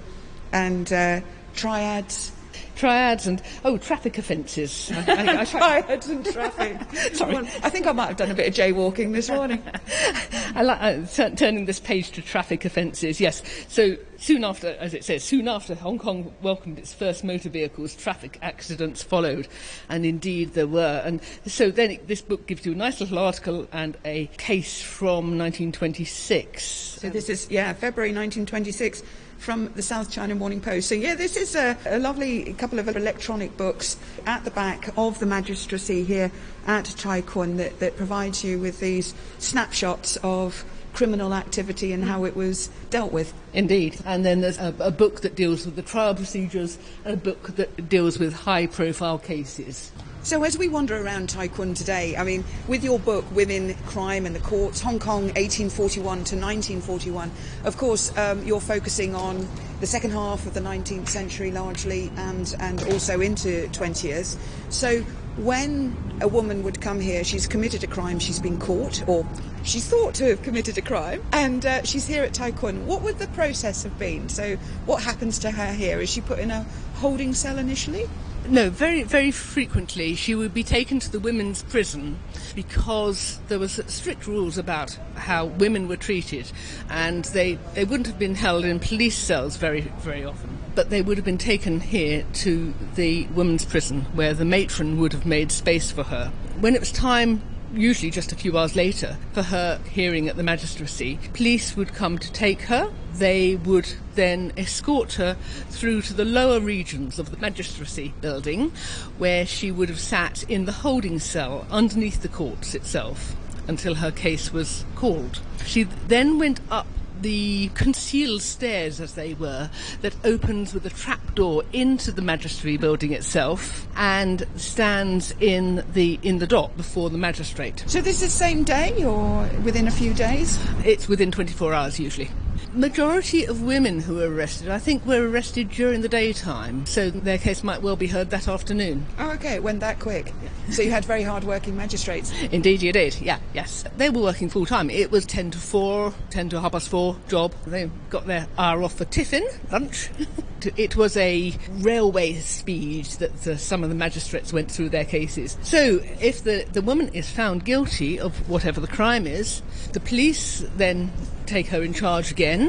and 0.53 0.93
uh, 0.93 1.21
triads 1.55 2.33
triads 2.77 3.27
and 3.27 3.43
oh 3.65 3.79
traffic 3.79 4.19
offences. 4.19 4.91
I, 4.95 5.41
I, 5.41 5.45
triads 5.45 6.09
and 6.09 6.25
traffic. 6.25 6.79
Sorry, 7.15 7.37
I 7.37 7.71
think 7.71 7.87
I 7.87 7.93
might 7.93 8.09
have 8.09 8.17
done 8.17 8.31
a 8.31 8.35
bit 8.35 8.49
of 8.49 8.55
jaywalking 8.55 9.13
this 9.13 9.29
morning. 9.29 9.63
I 10.55 10.63
like 10.63 10.79
uh, 10.81 11.07
t- 11.07 11.35
turning 11.37 11.67
this 11.67 11.81
page 11.81 12.11
to 12.13 12.23
traffic 12.23 12.65
offences. 12.65 13.21
Yes, 13.21 13.43
so 13.69 13.97
soon 14.17 14.45
after, 14.45 14.77
as 14.79 14.95
it 14.95 15.05
says, 15.05 15.25
soon 15.25 15.49
after 15.49 15.75
Hong 15.75 15.99
Kong 15.99 16.33
welcomed 16.43 16.79
its 16.79 16.93
first 16.93 17.25
motor 17.25 17.49
vehicles, 17.49 17.95
traffic 17.95 18.39
accidents 18.43 19.03
followed, 19.03 19.49
and 19.89 20.05
indeed 20.05 20.55
there 20.55 20.67
were. 20.67 21.03
And 21.05 21.21
so 21.47 21.71
then 21.71 21.93
it, 21.93 22.09
this 22.09 22.23
book 22.23 22.47
gives 22.47 22.67
you 22.67 22.73
a 22.73 22.77
nice 22.77 23.01
little 23.01 23.19
article 23.19 23.67
and 23.73 23.97
a 24.05 24.27
case 24.39 24.81
from 24.81 25.39
1926. 25.39 26.63
So 27.01 27.11
this 27.11 27.29
is 27.29 27.51
yeah 27.51 27.73
February 27.73 28.11
1926 28.11 29.03
from 29.41 29.73
the 29.75 29.83
South 29.83 30.11
China 30.11 30.35
Morning 30.35 30.61
Post. 30.61 30.91
So, 30.91 30.95
yeah, 30.95 31.15
this 31.15 31.35
is 31.35 31.55
a, 31.55 31.75
a 31.87 31.99
lovely 31.99 32.53
couple 32.53 32.79
of 32.79 32.89
electronic 32.89 33.57
books 33.57 33.97
at 34.27 34.45
the 34.45 34.51
back 34.51 34.91
of 34.99 35.19
the 35.19 35.25
magistracy 35.25 36.05
here 36.05 36.31
at 36.67 36.85
Tai 36.85 37.23
that, 37.23 37.81
that 37.81 37.97
provides 37.97 38.45
you 38.45 38.59
with 38.59 38.81
these 38.81 39.15
snapshots 39.39 40.19
of 40.23 40.63
criminal 40.93 41.35
activity 41.35 41.93
and 41.93 42.05
how 42.05 42.25
it 42.25 42.37
was 42.37 42.71
dealt 42.91 43.13
with. 43.13 43.33
Indeed. 43.53 43.99
And 44.05 44.25
then 44.25 44.41
there's 44.41 44.59
a, 44.59 44.75
a, 44.79 44.91
book 44.91 45.21
that 45.23 45.35
deals 45.35 45.65
with 45.65 45.77
the 45.77 45.83
trial 45.83 46.15
procedures 46.15 46.79
and 47.05 47.15
a 47.15 47.17
book 47.17 47.57
that 47.57 47.89
deals 47.89 48.19
with 48.19 48.33
high 48.33 48.67
profile 48.67 49.19
cases. 49.19 49.93
So, 50.23 50.45
as 50.45 50.59
we 50.59 50.69
wander 50.69 51.03
around 51.03 51.31
Tai 51.31 51.49
Kwun 51.49 51.75
today, 51.75 52.15
I 52.15 52.25
mean, 52.25 52.45
with 52.69 52.85
your 52.85 52.99
book, 52.99 53.25
Women, 53.33 53.75
Crime 53.87 54.27
and 54.27 54.37
the 54.37 54.41
Courts, 54.41 54.83
Hong 54.83 54.99
Kong 54.99 55.25
1841 55.29 56.05
to 56.05 56.37
1941, 56.37 57.31
of 57.65 57.79
course, 57.79 58.15
um, 58.19 58.45
you're 58.45 58.61
focusing 58.61 59.15
on 59.15 59.49
the 59.81 59.87
second 59.87 60.11
half 60.11 60.47
of 60.47 60.53
the 60.53 60.61
19th 60.61 61.09
century 61.09 61.51
largely 61.51 62.13
and, 62.17 62.55
and 62.61 62.83
also 62.93 63.21
into 63.21 63.67
20th. 63.69 64.37
So, 64.69 65.03
when 65.37 65.97
a 66.21 66.29
woman 66.29 66.63
would 66.63 66.81
come 66.81 67.01
here, 67.01 67.25
she's 67.25 67.47
committed 67.47 67.83
a 67.85 67.87
crime, 67.87 68.19
she's 68.19 68.41
been 68.41 68.59
caught, 68.59 69.07
or 69.09 69.27
she's 69.63 69.87
thought 69.89 70.15
to 70.15 70.25
have 70.25 70.43
committed 70.43 70.77
a 70.79 70.83
crime, 70.83 71.23
and 71.33 71.65
uh, 71.65 71.83
she's 71.83 72.07
here 72.07 72.23
at 72.23 72.35
Tai. 72.35 72.51
What 72.51 73.03
would 73.03 73.19
the 73.19 73.29
process 73.29 73.83
have 73.85 73.99
been? 73.99 74.29
So, 74.29 74.57
what 74.87 75.03
happens 75.03 75.39
to 75.41 75.51
her 75.51 75.73
here? 75.73 76.01
Is 76.01 76.11
she 76.11 76.21
put 76.21 76.39
in 76.39 76.51
a 76.51 76.67
holding 76.97 77.35
cell 77.35 77.59
initially? 77.59 78.09
No, 78.49 78.71
very, 78.71 79.03
very 79.05 79.31
frequently 79.31 80.15
she 80.15 80.35
would 80.35 80.53
be 80.53 80.65
taken 80.65 80.99
to 81.01 81.13
the 81.13 81.21
women's 81.21 81.63
prison 81.63 82.19
because 82.55 83.39
there 83.49 83.59
was 83.59 83.81
strict 83.87 84.27
rules 84.27 84.59
about 84.59 84.99
how 85.15 85.47
women 85.47 85.87
were 85.87 85.97
treated, 85.97 86.51
and 86.89 87.25
they, 87.27 87.59
they 87.75 87.85
wouldn't 87.85 88.07
have 88.09 88.19
been 88.19 88.35
held 88.35 88.65
in 88.65 88.81
police 88.81 89.17
cells 89.17 89.57
very, 89.57 89.83
very 90.01 90.25
often. 90.25 90.59
But 90.75 90.91
they 90.91 91.03
would 91.03 91.17
have 91.17 91.25
been 91.25 91.39
taken 91.39 91.81
here 91.81 92.25
to 92.35 92.75
the 92.95 93.27
women's 93.29 93.65
prison 93.65 94.03
where 94.15 94.35
the 94.35 94.45
matron 94.45 94.99
would 95.01 95.13
have 95.13 95.27
made 95.27 95.51
space 95.53 95.91
for 95.91 96.05
her. 96.05 96.33
When 96.61 96.75
it 96.75 96.81
was 96.81 96.93
time 96.93 97.43
usually 97.73 98.11
just 98.11 98.33
a 98.33 98.37
few 98.37 98.57
hours 98.59 98.75
later, 98.75 99.17
for 99.33 99.43
her 99.43 99.81
hearing 99.91 100.29
at 100.29 100.37
the 100.37 100.43
magistracy, 100.43 101.19
police 101.33 101.77
would 101.77 101.95
come 101.95 102.19
to 102.19 102.33
take 102.33 102.63
her. 102.63 102.91
They 103.15 103.57
would 103.57 103.93
then 104.15 104.53
escort 104.57 105.15
her 105.15 105.37
through 105.69 106.03
to 106.03 106.15
the 106.15 106.25
lower 106.25 106.61
regions 106.61 107.19
of 107.19 107.31
the 107.31 107.37
magistracy 107.37 108.15
building, 108.21 108.73
where 109.19 109.47
she 109.47 109.71
would 109.71 109.89
have 109.89 110.01
sat 110.01 110.43
in 110.45 110.65
the 110.65 110.73
holding 110.73 111.19
cell 111.19 111.67
underneath 111.71 112.23
the 112.23 112.29
courts 112.29 112.75
itself 112.75 113.35
until 113.69 113.97
her 113.97 114.11
case 114.11 114.53
was 114.53 114.85
called. 114.97 115.41
She 115.65 115.85
then 115.85 116.39
went 116.39 116.61
up 116.71 116.87
the 117.23 117.69
concealed 117.75 118.43
stairs, 118.43 119.01
as 119.01 119.15
they 119.15 119.35
were, 119.35 119.71
that 120.03 120.15
opens 120.25 120.75
with 120.75 120.87
a 120.87 120.91
trapdoor 120.91 121.65
into 121.73 122.13
the 122.13 122.23
magistracy 122.23 122.77
building 122.77 123.13
itself 123.13 123.87
and 123.97 124.47
stands 124.57 125.35
in 125.41 125.85
the 125.93 126.19
in 126.23 126.39
the 126.39 126.47
dock 126.47 126.77
before 126.77 127.11
the 127.11 127.19
magistrate. 127.19 127.85
So 127.87 128.01
this 128.01 128.17
is 128.17 128.33
the 128.33 128.39
same 128.39 128.65
day 128.65 129.05
or 129.05 129.49
within 129.65 129.87
a 129.87 129.91
few 129.91 130.15
days? 130.15 130.59
It's 130.85 131.09
within 131.09 131.31
24 131.31 131.75
hours 131.75 132.01
usually. 132.01 132.31
Majority 132.73 133.45
of 133.47 133.63
women 133.63 133.99
who 133.99 134.15
were 134.15 134.33
arrested, 134.33 134.69
I 134.69 134.79
think, 134.79 135.05
were 135.05 135.29
arrested 135.29 135.71
during 135.71 136.03
the 136.03 136.09
daytime, 136.09 136.87
so 136.87 137.11
their 137.11 137.37
case 137.37 137.65
might 137.65 137.83
well 137.83 137.97
be 137.97 138.07
heard 138.07 138.31
that 138.31 138.47
afternoon. 138.47 139.07
Oh, 139.19 139.33
okay, 139.33 139.55
it 139.55 139.63
went 139.65 139.81
that 139.81 139.99
quick. 139.99 140.33
So 140.71 140.83
you 140.83 140.93
had 140.93 141.05
very 141.05 141.25
hard-working 141.25 141.77
magistrates. 141.77 142.33
Indeed, 142.53 142.81
you 142.81 142.93
did. 142.93 143.21
Yeah, 143.21 143.41
yes. 143.55 143.85
They 143.97 144.09
were 144.09 144.23
working 144.23 144.49
full 144.49 144.67
time. 144.67 144.89
It 144.89 145.11
was 145.11 145.27
10 145.27 145.51
to 145.51 145.59
4, 145.59 146.15
10 146.31 146.51
to 146.51 146.61
half 146.61 146.71
past 146.71 146.89
4 146.91 147.17
job. 147.29 147.53
They 147.67 147.91
got 148.09 148.29
their 148.29 148.47
hour 148.57 148.85
off 148.85 148.95
for 148.95 149.05
tiffin, 149.05 149.47
lunch. 149.73 150.09
it 150.77 150.95
was 150.95 151.17
a 151.17 151.53
railway 151.71 152.35
speed 152.35 153.07
that 153.19 153.37
the, 153.43 153.59
some 153.59 153.83
of 153.83 153.89
the 153.89 153.97
magistrates 153.97 154.53
went 154.53 154.71
through 154.71 154.91
their 154.91 155.05
cases. 155.05 155.57
So 155.63 156.01
if 156.21 156.45
the, 156.45 156.65
the 156.73 156.83
woman 156.83 157.09
is 157.09 157.29
found 157.29 157.65
guilty 157.65 158.21
of 158.21 158.49
whatever 158.49 158.81
the 158.81 158.87
crime 158.87 159.27
is, 159.27 159.61
the 159.93 160.01
police 160.01 160.65
then 160.77 161.11
take 161.51 161.67
her 161.67 161.83
in 161.83 161.93
charge 161.93 162.31
again. 162.31 162.60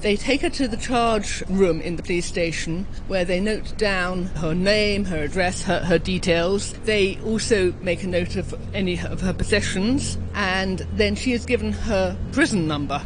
They 0.00 0.16
take 0.16 0.42
her 0.42 0.50
to 0.50 0.68
the 0.68 0.76
charge 0.76 1.42
room 1.48 1.80
in 1.80 1.96
the 1.96 2.02
police 2.02 2.26
station 2.26 2.86
where 3.06 3.24
they 3.24 3.40
note 3.40 3.76
down 3.76 4.24
her 4.24 4.54
name, 4.54 5.04
her 5.06 5.22
address, 5.22 5.62
her, 5.62 5.80
her 5.80 5.98
details. 5.98 6.72
They 6.84 7.18
also 7.24 7.72
make 7.82 8.02
a 8.02 8.06
note 8.06 8.36
of 8.36 8.54
any 8.74 8.98
of 9.00 9.20
her 9.20 9.32
possessions 9.32 10.18
and 10.34 10.80
then 10.94 11.14
she 11.14 11.32
is 11.32 11.44
given 11.44 11.72
her 11.72 12.16
prison 12.32 12.66
number, 12.66 13.02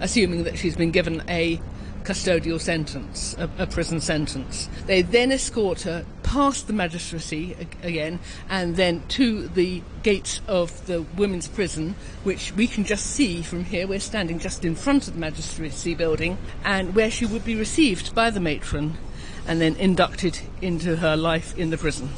assuming 0.00 0.44
that 0.44 0.58
she's 0.58 0.76
been 0.76 0.90
given 0.90 1.22
a 1.28 1.60
custodial 2.04 2.60
sentence, 2.60 3.34
a, 3.38 3.50
a, 3.58 3.66
prison 3.66 3.98
sentence. 4.00 4.68
They 4.86 5.02
then 5.02 5.32
escort 5.32 5.82
her 5.82 6.04
past 6.22 6.66
the 6.66 6.72
magistracy 6.72 7.56
again 7.82 8.20
and 8.48 8.76
then 8.76 9.02
to 9.08 9.48
the 9.48 9.82
gates 10.02 10.40
of 10.46 10.86
the 10.86 11.02
women's 11.16 11.48
prison, 11.48 11.96
which 12.22 12.52
we 12.52 12.66
can 12.66 12.84
just 12.84 13.06
see 13.06 13.42
from 13.42 13.64
here. 13.64 13.86
We're 13.86 14.00
standing 14.00 14.38
just 14.38 14.64
in 14.64 14.74
front 14.74 15.08
of 15.08 15.14
the 15.14 15.20
magistracy 15.20 15.94
building 15.94 16.36
and 16.62 16.94
where 16.94 17.10
she 17.10 17.24
would 17.24 17.44
be 17.44 17.56
received 17.56 18.14
by 18.14 18.30
the 18.30 18.40
matron 18.40 18.98
and 19.46 19.60
then 19.60 19.74
inducted 19.76 20.40
into 20.60 20.96
her 20.96 21.16
life 21.16 21.56
in 21.56 21.70
the 21.70 21.78
prison. 21.78 22.10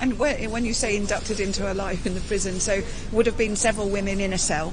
And 0.00 0.18
when 0.18 0.64
you 0.64 0.72
say 0.72 0.96
inducted 0.96 1.40
into 1.40 1.62
her 1.62 1.74
life 1.74 2.06
in 2.06 2.14
the 2.14 2.20
prison, 2.22 2.58
so 2.58 2.82
would 3.12 3.26
have 3.26 3.36
been 3.36 3.54
several 3.54 3.90
women 3.90 4.18
in 4.18 4.32
a 4.32 4.38
cell? 4.38 4.72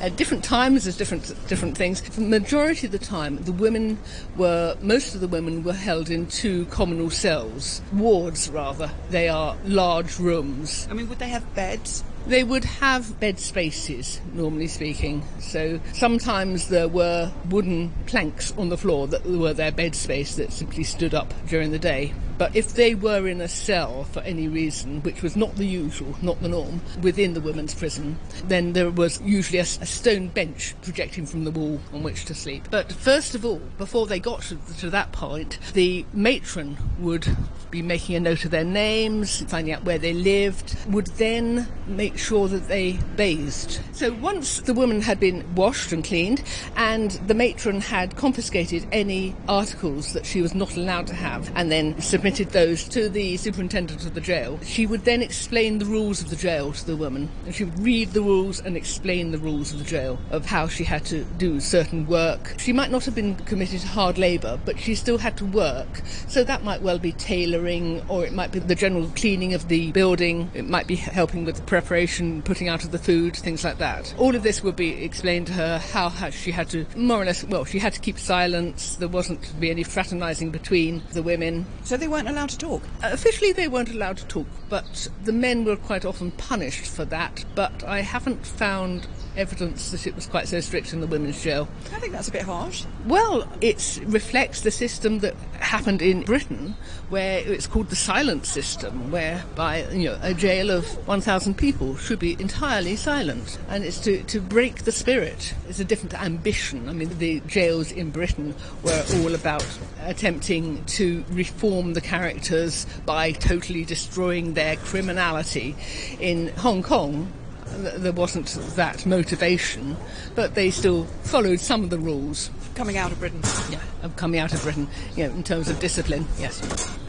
At 0.00 0.16
different 0.16 0.44
times, 0.44 0.84
there's 0.84 0.96
different 0.96 1.34
different 1.48 1.76
things. 1.76 2.00
For 2.00 2.20
the 2.20 2.26
majority 2.26 2.86
of 2.86 2.92
the 2.92 2.98
time, 2.98 3.42
the 3.42 3.52
women 3.52 3.98
were 4.36 4.76
most 4.80 5.14
of 5.14 5.20
the 5.20 5.28
women 5.28 5.62
were 5.62 5.72
held 5.72 6.10
in 6.10 6.26
two 6.26 6.66
communal 6.66 7.10
cells, 7.10 7.82
wards 7.92 8.48
rather. 8.50 8.90
They 9.10 9.28
are 9.28 9.56
large 9.64 10.18
rooms. 10.18 10.86
I 10.90 10.94
mean, 10.94 11.08
would 11.08 11.18
they 11.18 11.28
have 11.28 11.54
beds? 11.54 12.04
They 12.26 12.44
would 12.44 12.64
have 12.64 13.18
bed 13.18 13.40
spaces, 13.40 14.20
normally 14.32 14.68
speaking. 14.68 15.24
So 15.40 15.80
sometimes 15.92 16.68
there 16.68 16.86
were 16.86 17.32
wooden 17.50 17.92
planks 18.06 18.52
on 18.56 18.68
the 18.68 18.78
floor 18.78 19.08
that 19.08 19.26
were 19.26 19.52
their 19.52 19.72
bed 19.72 19.96
space 19.96 20.36
that 20.36 20.52
simply 20.52 20.84
stood 20.84 21.14
up 21.14 21.34
during 21.48 21.72
the 21.72 21.80
day. 21.80 22.14
But 22.38 22.56
if 22.56 22.74
they 22.74 22.94
were 22.94 23.28
in 23.28 23.40
a 23.40 23.48
cell 23.48 24.04
for 24.04 24.20
any 24.20 24.48
reason, 24.48 25.02
which 25.02 25.22
was 25.22 25.36
not 25.36 25.56
the 25.56 25.66
usual, 25.66 26.16
not 26.22 26.40
the 26.40 26.48
norm, 26.48 26.80
within 27.00 27.34
the 27.34 27.40
women's 27.40 27.74
prison, 27.74 28.18
then 28.44 28.72
there 28.72 28.90
was 28.90 29.20
usually 29.22 29.58
a, 29.58 29.62
a 29.62 29.86
stone 29.86 30.28
bench 30.28 30.74
projecting 30.82 31.26
from 31.26 31.44
the 31.44 31.50
wall 31.50 31.80
on 31.92 32.02
which 32.02 32.24
to 32.26 32.34
sleep. 32.34 32.68
But 32.70 32.92
first 32.92 33.34
of 33.34 33.44
all, 33.44 33.60
before 33.78 34.06
they 34.06 34.20
got 34.20 34.42
to, 34.42 34.58
to 34.78 34.90
that 34.90 35.12
point, 35.12 35.58
the 35.74 36.04
matron 36.12 36.76
would 36.98 37.36
be 37.72 37.82
making 37.82 38.14
a 38.14 38.20
note 38.20 38.44
of 38.44 38.50
their 38.50 38.64
names, 38.64 39.42
finding 39.48 39.72
out 39.72 39.82
where 39.82 39.98
they 39.98 40.12
lived, 40.12 40.76
would 40.90 41.06
then 41.16 41.66
make 41.86 42.18
sure 42.18 42.46
that 42.46 42.68
they 42.68 42.92
bathed. 43.16 43.80
So 43.92 44.12
once 44.12 44.60
the 44.60 44.74
woman 44.74 45.00
had 45.00 45.18
been 45.18 45.42
washed 45.54 45.90
and 45.90 46.04
cleaned, 46.04 46.42
and 46.76 47.12
the 47.26 47.34
matron 47.34 47.80
had 47.80 48.14
confiscated 48.14 48.86
any 48.92 49.34
articles 49.48 50.12
that 50.12 50.26
she 50.26 50.42
was 50.42 50.54
not 50.54 50.76
allowed 50.76 51.06
to 51.06 51.14
have, 51.14 51.50
and 51.56 51.72
then 51.72 51.98
submitted 52.00 52.50
those 52.50 52.86
to 52.90 53.08
the 53.08 53.38
superintendent 53.38 54.04
of 54.04 54.12
the 54.12 54.20
jail, 54.20 54.60
she 54.62 54.86
would 54.86 55.06
then 55.06 55.22
explain 55.22 55.78
the 55.78 55.86
rules 55.86 56.20
of 56.20 56.28
the 56.28 56.36
jail 56.36 56.72
to 56.72 56.86
the 56.86 56.96
woman. 56.96 57.30
And 57.46 57.54
she 57.54 57.64
would 57.64 57.78
read 57.78 58.12
the 58.12 58.22
rules 58.22 58.60
and 58.60 58.76
explain 58.76 59.30
the 59.30 59.38
rules 59.38 59.72
of 59.72 59.78
the 59.78 59.86
jail, 59.86 60.18
of 60.30 60.44
how 60.44 60.68
she 60.68 60.84
had 60.84 61.06
to 61.06 61.24
do 61.38 61.58
certain 61.58 62.06
work. 62.06 62.54
She 62.58 62.74
might 62.74 62.90
not 62.90 63.06
have 63.06 63.14
been 63.14 63.34
committed 63.36 63.80
to 63.80 63.86
hard 63.86 64.18
labour, 64.18 64.60
but 64.62 64.78
she 64.78 64.94
still 64.94 65.16
had 65.16 65.38
to 65.38 65.46
work. 65.46 66.02
So 66.28 66.44
that 66.44 66.62
might 66.62 66.82
well 66.82 66.98
be 66.98 67.12
tailoring 67.12 67.61
or 68.08 68.24
it 68.24 68.32
might 68.32 68.52
be 68.52 68.58
the 68.58 68.74
general 68.74 69.10
cleaning 69.14 69.54
of 69.54 69.68
the 69.68 69.92
building, 69.92 70.50
it 70.54 70.68
might 70.68 70.86
be 70.86 70.96
helping 70.96 71.44
with 71.44 71.56
the 71.56 71.62
preparation, 71.62 72.42
putting 72.42 72.68
out 72.68 72.84
of 72.84 72.92
the 72.92 72.98
food, 72.98 73.36
things 73.36 73.64
like 73.64 73.78
that. 73.78 74.14
All 74.18 74.34
of 74.34 74.42
this 74.42 74.62
would 74.62 74.76
be 74.76 75.04
explained 75.04 75.46
to 75.48 75.52
her 75.54 75.78
how 75.78 76.10
she 76.30 76.50
had 76.50 76.68
to, 76.70 76.86
more 76.96 77.22
or 77.22 77.24
less, 77.24 77.44
well, 77.44 77.64
she 77.64 77.78
had 77.78 77.94
to 77.94 78.00
keep 78.00 78.18
silence, 78.18 78.96
there 78.96 79.08
wasn't 79.08 79.42
to 79.44 79.54
be 79.54 79.70
any 79.70 79.82
fraternising 79.82 80.50
between 80.50 81.02
the 81.12 81.22
women. 81.22 81.66
So 81.84 81.96
they 81.96 82.08
weren't 82.08 82.28
allowed 82.28 82.50
to 82.50 82.58
talk? 82.58 82.82
Uh, 83.02 83.10
officially, 83.12 83.52
they 83.52 83.68
weren't 83.68 83.90
allowed 83.90 84.18
to 84.18 84.26
talk, 84.26 84.46
but 84.68 85.08
the 85.24 85.32
men 85.32 85.64
were 85.64 85.76
quite 85.76 86.04
often 86.04 86.30
punished 86.32 86.86
for 86.86 87.04
that, 87.06 87.44
but 87.54 87.84
I 87.84 88.00
haven't 88.00 88.46
found 88.46 89.06
evidence 89.36 89.90
that 89.90 90.06
it 90.06 90.14
was 90.14 90.26
quite 90.26 90.48
so 90.48 90.60
strict 90.60 90.92
in 90.92 91.00
the 91.00 91.06
women's 91.06 91.42
jail. 91.42 91.68
I 91.92 91.98
think 91.98 92.12
that's 92.12 92.28
a 92.28 92.32
bit 92.32 92.42
harsh. 92.42 92.84
Well, 93.06 93.48
it 93.60 94.00
reflects 94.04 94.60
the 94.60 94.70
system 94.70 95.20
that 95.20 95.34
happened 95.58 96.02
in 96.02 96.22
Britain, 96.22 96.76
where 97.08 97.38
it's 97.52 97.66
called 97.66 97.88
the 97.88 97.96
silent 97.96 98.46
system, 98.46 99.10
whereby 99.10 99.86
you 99.92 100.10
know 100.10 100.18
a 100.22 100.34
jail 100.34 100.70
of 100.70 100.84
1,000 101.06 101.56
people 101.56 101.96
should 101.96 102.18
be 102.18 102.32
entirely 102.40 102.96
silent, 102.96 103.58
and 103.68 103.84
it's 103.84 103.98
to, 104.00 104.22
to 104.24 104.40
break 104.40 104.84
the 104.84 104.92
spirit. 104.92 105.54
It's 105.68 105.80
a 105.80 105.84
different 105.84 106.20
ambition. 106.20 106.88
I 106.88 106.92
mean, 106.92 107.16
the 107.18 107.40
jails 107.46 107.92
in 107.92 108.10
Britain 108.10 108.54
were 108.82 109.04
all 109.16 109.34
about 109.34 109.66
attempting 110.04 110.84
to 110.84 111.24
reform 111.30 111.94
the 111.94 112.00
characters 112.00 112.86
by 113.06 113.32
totally 113.32 113.84
destroying 113.84 114.54
their 114.54 114.76
criminality. 114.76 115.76
In 116.20 116.48
Hong 116.58 116.82
Kong, 116.82 117.32
there 117.78 118.12
wasn't 118.12 118.46
that 118.76 119.04
motivation, 119.06 119.96
but 120.34 120.54
they 120.54 120.70
still 120.70 121.04
followed 121.22 121.60
some 121.60 121.82
of 121.84 121.90
the 121.90 121.98
rules. 121.98 122.50
Coming 122.74 122.96
out 122.96 123.12
of 123.12 123.18
Britain. 123.18 123.42
Yeah, 123.70 123.80
of 124.02 124.16
coming 124.16 124.40
out 124.40 124.52
of 124.54 124.62
Britain, 124.62 124.88
you 125.16 125.26
know, 125.26 125.34
in 125.34 125.42
terms 125.42 125.68
of 125.68 125.78
discipline, 125.80 126.26
yes. 126.38 126.60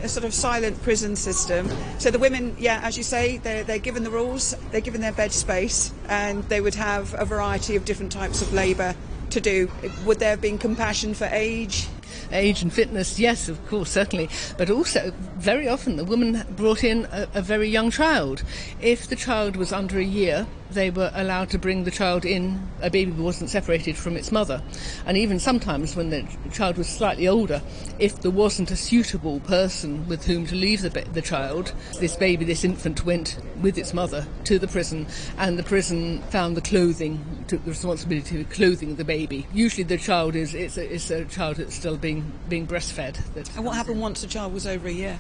A 0.02 0.10
sort 0.10 0.26
of 0.26 0.34
silent 0.34 0.82
prison 0.84 1.16
system. 1.16 1.70
So 2.00 2.12
the 2.12 2.20
women, 2.20 2.56
yeah, 2.60 2.82
as 2.84 2.98
you 2.98 3.04
say, 3.04 3.38
they're, 3.38 3.64
they're 3.64 3.80
given 3.80 4.04
the 4.04 4.12
rules, 4.12 4.56
they're 4.72 4.82
given 4.82 5.02
their 5.02 5.14
bed 5.14 5.32
space, 5.32 5.94
and 6.10 6.44
they 6.50 6.60
would 6.60 6.76
have 6.76 7.16
a 7.18 7.26
variety 7.26 7.76
of 7.76 7.86
different 7.86 8.12
types 8.12 8.42
of 8.42 8.54
labour 8.54 8.96
to 9.30 9.40
do. 9.40 9.72
Would 10.06 10.20
there 10.20 10.32
have 10.32 10.42
been 10.42 10.58
compassion 10.58 11.14
for 11.14 11.26
age? 11.32 11.88
Age 12.32 12.62
and 12.62 12.72
fitness, 12.72 13.20
yes, 13.20 13.50
of 13.50 13.66
course, 13.68 13.92
certainly. 13.92 14.30
But 14.58 14.70
also, 14.70 15.14
very 15.36 15.68
often, 15.68 15.96
the 15.96 16.04
woman 16.04 16.44
brought 16.56 16.84
in 16.84 17.06
a, 17.12 17.28
a 17.34 17.42
very 17.42 17.70
young 17.70 17.92
child. 17.92 18.44
If 18.82 19.08
the 19.08 19.16
child 19.16 19.56
was 19.56 19.72
under 19.72 20.00
a 20.00 20.04
year, 20.04 20.48
they 20.74 20.90
were 20.90 21.12
allowed 21.14 21.50
to 21.52 21.58
bring 21.58 21.84
the 21.84 21.92
child 21.92 22.26
in, 22.26 22.68
a 22.82 22.90
baby 22.90 23.12
wasn't 23.12 23.50
separated 23.50 23.96
from 23.96 24.18
its 24.18 24.32
mother. 24.32 24.62
And 25.06 25.18
even 25.18 25.40
sometimes 25.40 25.96
when 25.96 26.10
the 26.10 26.26
child 26.52 26.78
was 26.78 26.88
slightly 26.88 27.28
older, 27.28 27.62
if 28.00 28.22
there 28.22 28.32
wasn't 28.32 28.72
a 28.72 28.76
suitable 28.76 29.40
person 29.42 30.08
with 30.08 30.26
whom 30.26 30.46
to 30.48 30.56
leave 30.56 30.82
the, 30.82 30.90
the 30.90 31.22
child, 31.22 31.74
this 32.00 32.16
baby, 32.16 32.46
this 32.46 32.64
infant 32.64 33.06
went 33.06 33.38
with 33.62 33.78
its 33.78 33.94
mother 33.94 34.28
to 34.46 34.60
the 34.60 34.68
prison 34.68 35.08
and 35.38 35.58
the 35.58 35.64
prison 35.64 36.22
found 36.24 36.58
the 36.58 36.62
clothing, 36.62 37.46
took 37.48 37.64
the 37.64 37.72
responsibility 37.72 38.42
of 38.42 38.50
clothing 38.50 38.96
the 38.96 39.06
baby. 39.06 39.48
Usually 39.54 39.84
the 39.84 39.98
child 39.98 40.36
is, 40.36 40.54
it's 40.54 40.78
a, 40.78 40.94
it's 40.94 41.10
a 41.10 41.26
child 41.26 41.58
that's 41.58 41.76
still 41.76 41.98
being, 41.98 42.32
being 42.50 42.68
breastfed. 42.68 43.20
And 43.56 43.66
what 43.66 43.76
happened 43.76 44.02
once 44.02 44.22
the 44.22 44.28
child 44.28 44.54
was 44.54 44.68
over 44.68 44.88
a 44.88 44.92
year? 44.92 45.20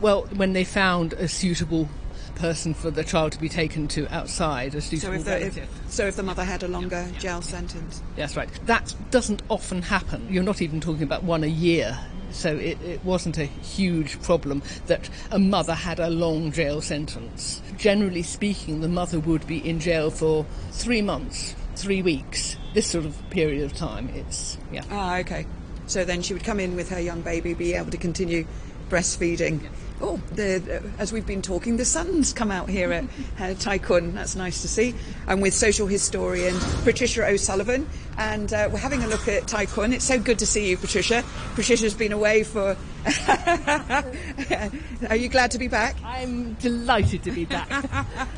Well, 0.00 0.22
when 0.36 0.52
they 0.52 0.64
found 0.64 1.12
a 1.14 1.28
suitable 1.28 1.88
person 2.34 2.74
for 2.74 2.90
the 2.90 3.04
child 3.04 3.32
to 3.32 3.38
be 3.38 3.48
taken 3.48 3.88
to 3.88 4.06
outside, 4.14 4.74
a 4.74 4.80
suitable 4.80 5.22
so 5.22 5.32
if, 5.32 5.54
the, 5.54 5.62
if, 5.62 5.90
so 5.90 6.06
if 6.06 6.16
the 6.16 6.22
mother 6.22 6.44
had 6.44 6.62
a 6.62 6.68
longer 6.68 7.08
jail 7.18 7.42
sentence? 7.42 8.02
Yes, 8.16 8.36
right. 8.36 8.48
That 8.66 8.94
doesn't 9.10 9.42
often 9.48 9.82
happen. 9.82 10.26
You're 10.30 10.42
not 10.42 10.62
even 10.62 10.80
talking 10.80 11.02
about 11.02 11.22
one 11.22 11.44
a 11.44 11.48
year. 11.48 11.98
So 12.30 12.56
it, 12.56 12.80
it 12.82 13.04
wasn't 13.04 13.36
a 13.36 13.44
huge 13.44 14.20
problem 14.22 14.62
that 14.86 15.10
a 15.30 15.38
mother 15.38 15.74
had 15.74 16.00
a 16.00 16.08
long 16.08 16.50
jail 16.50 16.80
sentence. 16.80 17.60
Generally 17.76 18.22
speaking, 18.22 18.80
the 18.80 18.88
mother 18.88 19.20
would 19.20 19.46
be 19.46 19.58
in 19.58 19.80
jail 19.80 20.10
for 20.10 20.46
three 20.70 21.02
months, 21.02 21.54
three 21.76 22.00
weeks, 22.00 22.56
this 22.72 22.86
sort 22.86 23.04
of 23.04 23.18
period 23.30 23.64
of 23.64 23.74
time. 23.74 24.08
It's, 24.14 24.56
yeah. 24.72 24.84
Ah, 24.90 25.18
okay. 25.18 25.46
So 25.86 26.04
then 26.04 26.22
she 26.22 26.32
would 26.32 26.44
come 26.44 26.58
in 26.58 26.74
with 26.74 26.88
her 26.88 27.00
young 27.00 27.20
baby, 27.20 27.52
be 27.52 27.74
able 27.74 27.90
to 27.90 27.98
continue 27.98 28.46
breastfeeding 28.88 29.60
Oh, 30.04 30.20
the, 30.32 30.82
as 30.98 31.12
we've 31.12 31.26
been 31.26 31.42
talking, 31.42 31.76
the 31.76 31.84
sun's 31.84 32.32
come 32.32 32.50
out 32.50 32.68
here 32.68 32.92
at 32.92 33.04
uh, 33.38 33.78
Kwun. 33.78 34.14
That's 34.14 34.34
nice 34.34 34.60
to 34.62 34.68
see. 34.68 34.96
I'm 35.28 35.40
with 35.40 35.54
social 35.54 35.86
historian 35.86 36.56
Patricia 36.82 37.24
O'Sullivan, 37.24 37.88
and 38.18 38.52
uh, 38.52 38.68
we're 38.72 38.80
having 38.80 39.04
a 39.04 39.06
look 39.06 39.28
at 39.28 39.44
Kwun. 39.44 39.92
It's 39.92 40.04
so 40.04 40.18
good 40.18 40.40
to 40.40 40.46
see 40.46 40.70
you, 40.70 40.76
Patricia. 40.76 41.22
Patricia's 41.54 41.94
been 41.94 42.10
away 42.10 42.42
for. 42.42 42.76
Are 45.08 45.16
you 45.16 45.28
glad 45.28 45.52
to 45.52 45.58
be 45.58 45.68
back? 45.68 45.94
I'm 46.04 46.54
delighted 46.54 47.22
to 47.22 47.30
be 47.30 47.44
back. 47.44 47.68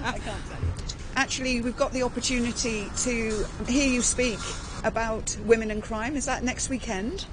I 0.04 0.18
can't 0.18 0.22
tell 0.22 0.60
you. 0.60 0.72
Actually, 1.16 1.62
we've 1.62 1.78
got 1.78 1.92
the 1.92 2.02
opportunity 2.02 2.90
to 2.98 3.46
hear 3.66 3.90
you 3.90 4.02
speak 4.02 4.38
about 4.84 5.34
women 5.46 5.70
and 5.70 5.82
crime. 5.82 6.14
Is 6.14 6.26
that 6.26 6.44
next 6.44 6.68
weekend? 6.68 7.24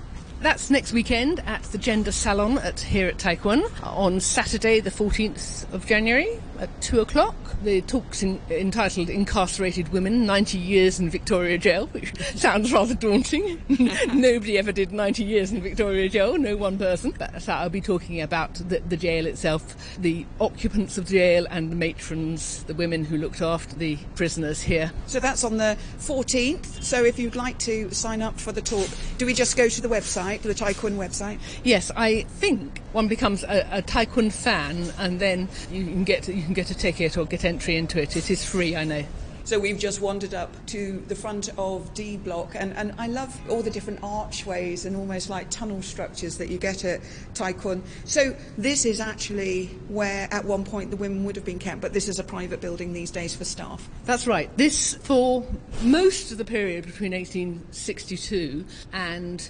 That's 0.41 0.71
next 0.71 0.91
weekend 0.91 1.39
at 1.45 1.61
the 1.65 1.77
Gender 1.77 2.11
Salon 2.11 2.57
at 2.57 2.79
here 2.79 3.07
at 3.07 3.19
Tai 3.19 3.35
Kwun 3.35 3.85
on 3.85 4.19
Saturday, 4.19 4.79
the 4.79 4.89
14th 4.89 5.71
of 5.71 5.85
January 5.85 6.39
at 6.61 6.81
2 6.81 7.01
o'clock. 7.01 7.35
The 7.63 7.81
talk's 7.81 8.23
in, 8.23 8.39
entitled 8.49 9.09
Incarcerated 9.09 9.89
Women 9.89 10.25
90 10.25 10.57
Years 10.57 10.99
in 10.99 11.09
Victoria 11.09 11.57
Jail, 11.57 11.87
which 11.87 12.15
sounds 12.35 12.71
rather 12.71 12.93
daunting. 12.93 13.61
Nobody 14.13 14.57
ever 14.57 14.71
did 14.71 14.91
90 14.91 15.23
years 15.23 15.51
in 15.51 15.61
Victoria 15.61 16.07
Jail, 16.07 16.37
no 16.37 16.55
one 16.55 16.77
person. 16.77 17.13
But 17.17 17.41
so 17.41 17.53
I'll 17.53 17.69
be 17.69 17.81
talking 17.81 18.21
about 18.21 18.53
the, 18.55 18.79
the 18.79 18.95
jail 18.95 19.25
itself, 19.25 19.75
the 19.97 20.25
occupants 20.39 20.97
of 20.97 21.07
the 21.07 21.13
jail 21.13 21.47
and 21.49 21.71
the 21.71 21.75
matrons, 21.75 22.63
the 22.63 22.75
women 22.75 23.03
who 23.03 23.17
looked 23.17 23.41
after 23.41 23.75
the 23.75 23.97
prisoners 24.15 24.61
here. 24.61 24.91
So 25.07 25.19
that's 25.19 25.43
on 25.43 25.57
the 25.57 25.77
14th. 25.97 26.83
So 26.83 27.03
if 27.03 27.17
you'd 27.17 27.35
like 27.35 27.57
to 27.59 27.91
sign 27.91 28.21
up 28.21 28.39
for 28.39 28.51
the 28.51 28.61
talk, 28.61 28.87
do 29.17 29.25
we 29.25 29.33
just 29.33 29.57
go 29.57 29.67
to 29.67 29.81
the 29.81 29.89
website, 29.89 30.41
the 30.41 30.61
Kwun 30.61 30.97
website? 30.97 31.39
Yes, 31.63 31.91
I 31.95 32.21
think 32.21 32.80
one 32.93 33.07
becomes 33.07 33.43
a, 33.43 33.67
a 33.71 33.81
Kwun 33.81 34.31
fan 34.31 34.91
and 34.97 35.19
then 35.19 35.49
you 35.71 35.85
can 35.85 36.03
get 36.03 36.27
you 36.27 36.43
can 36.43 36.53
get 36.53 36.69
a 36.71 36.75
ticket 36.75 37.17
or 37.17 37.25
get 37.25 37.45
entry 37.45 37.75
into 37.77 38.01
it. 38.01 38.15
It 38.15 38.29
is 38.29 38.43
free, 38.43 38.75
I 38.75 38.83
know. 38.83 39.03
So 39.43 39.59
we've 39.59 39.79
just 39.79 40.01
wandered 40.01 40.33
up 40.35 40.53
to 40.67 41.03
the 41.07 41.15
front 41.15 41.49
of 41.57 41.93
D 41.95 42.15
Block, 42.15 42.53
and, 42.55 42.73
and 42.77 42.93
I 42.99 43.07
love 43.07 43.37
all 43.49 43.63
the 43.63 43.71
different 43.71 43.99
archways 44.03 44.85
and 44.85 44.95
almost 44.95 45.29
like 45.29 45.49
tunnel 45.49 45.81
structures 45.81 46.37
that 46.37 46.49
you 46.49 46.57
get 46.59 46.85
at 46.85 47.01
Tai 47.33 47.53
Kwun. 47.53 47.81
So 48.05 48.35
this 48.57 48.85
is 48.85 48.99
actually 48.99 49.65
where 49.89 50.27
at 50.31 50.45
one 50.45 50.63
point 50.63 50.91
the 50.91 50.97
women 50.97 51.23
would 51.23 51.35
have 51.35 51.45
been 51.45 51.59
kept, 51.59 51.81
but 51.81 51.91
this 51.91 52.07
is 52.07 52.19
a 52.19 52.23
private 52.23 52.61
building 52.61 52.93
these 52.93 53.09
days 53.09 53.35
for 53.35 53.43
staff. 53.43 53.89
That's 54.05 54.27
right. 54.27 54.55
This, 54.57 54.93
for 54.95 55.43
most 55.81 56.31
of 56.31 56.37
the 56.37 56.45
period 56.45 56.85
between 56.85 57.11
1862 57.11 58.63
and 58.93 59.49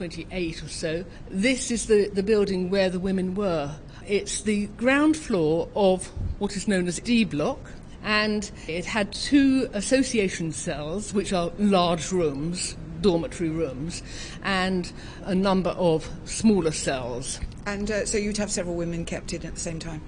1928 0.00 0.62
or 0.62 0.68
so, 0.68 1.04
this 1.30 1.70
is 1.70 1.86
the, 1.86 2.08
the 2.08 2.22
building 2.22 2.70
where 2.70 2.90
the 2.90 3.00
women 3.00 3.34
were. 3.34 3.74
It's 4.06 4.42
the 4.42 4.66
ground 4.78 5.16
floor 5.16 5.68
of 5.74 6.06
what 6.38 6.56
is 6.56 6.68
known 6.68 6.86
as 6.86 7.00
D 7.00 7.24
Block, 7.24 7.58
and 8.04 8.50
it 8.68 8.84
had 8.84 9.12
two 9.12 9.68
association 9.72 10.52
cells, 10.52 11.12
which 11.12 11.32
are 11.32 11.50
large 11.58 12.12
rooms, 12.12 12.76
dormitory 13.00 13.50
rooms, 13.50 14.02
and 14.44 14.92
a 15.24 15.34
number 15.34 15.70
of 15.70 16.08
smaller 16.24 16.70
cells. 16.70 17.40
And 17.66 17.90
uh, 17.90 18.06
so 18.06 18.16
you'd 18.16 18.36
have 18.36 18.50
several 18.50 18.76
women 18.76 19.04
kept 19.04 19.32
in 19.32 19.44
at 19.44 19.54
the 19.54 19.60
same 19.60 19.80
time. 19.80 20.02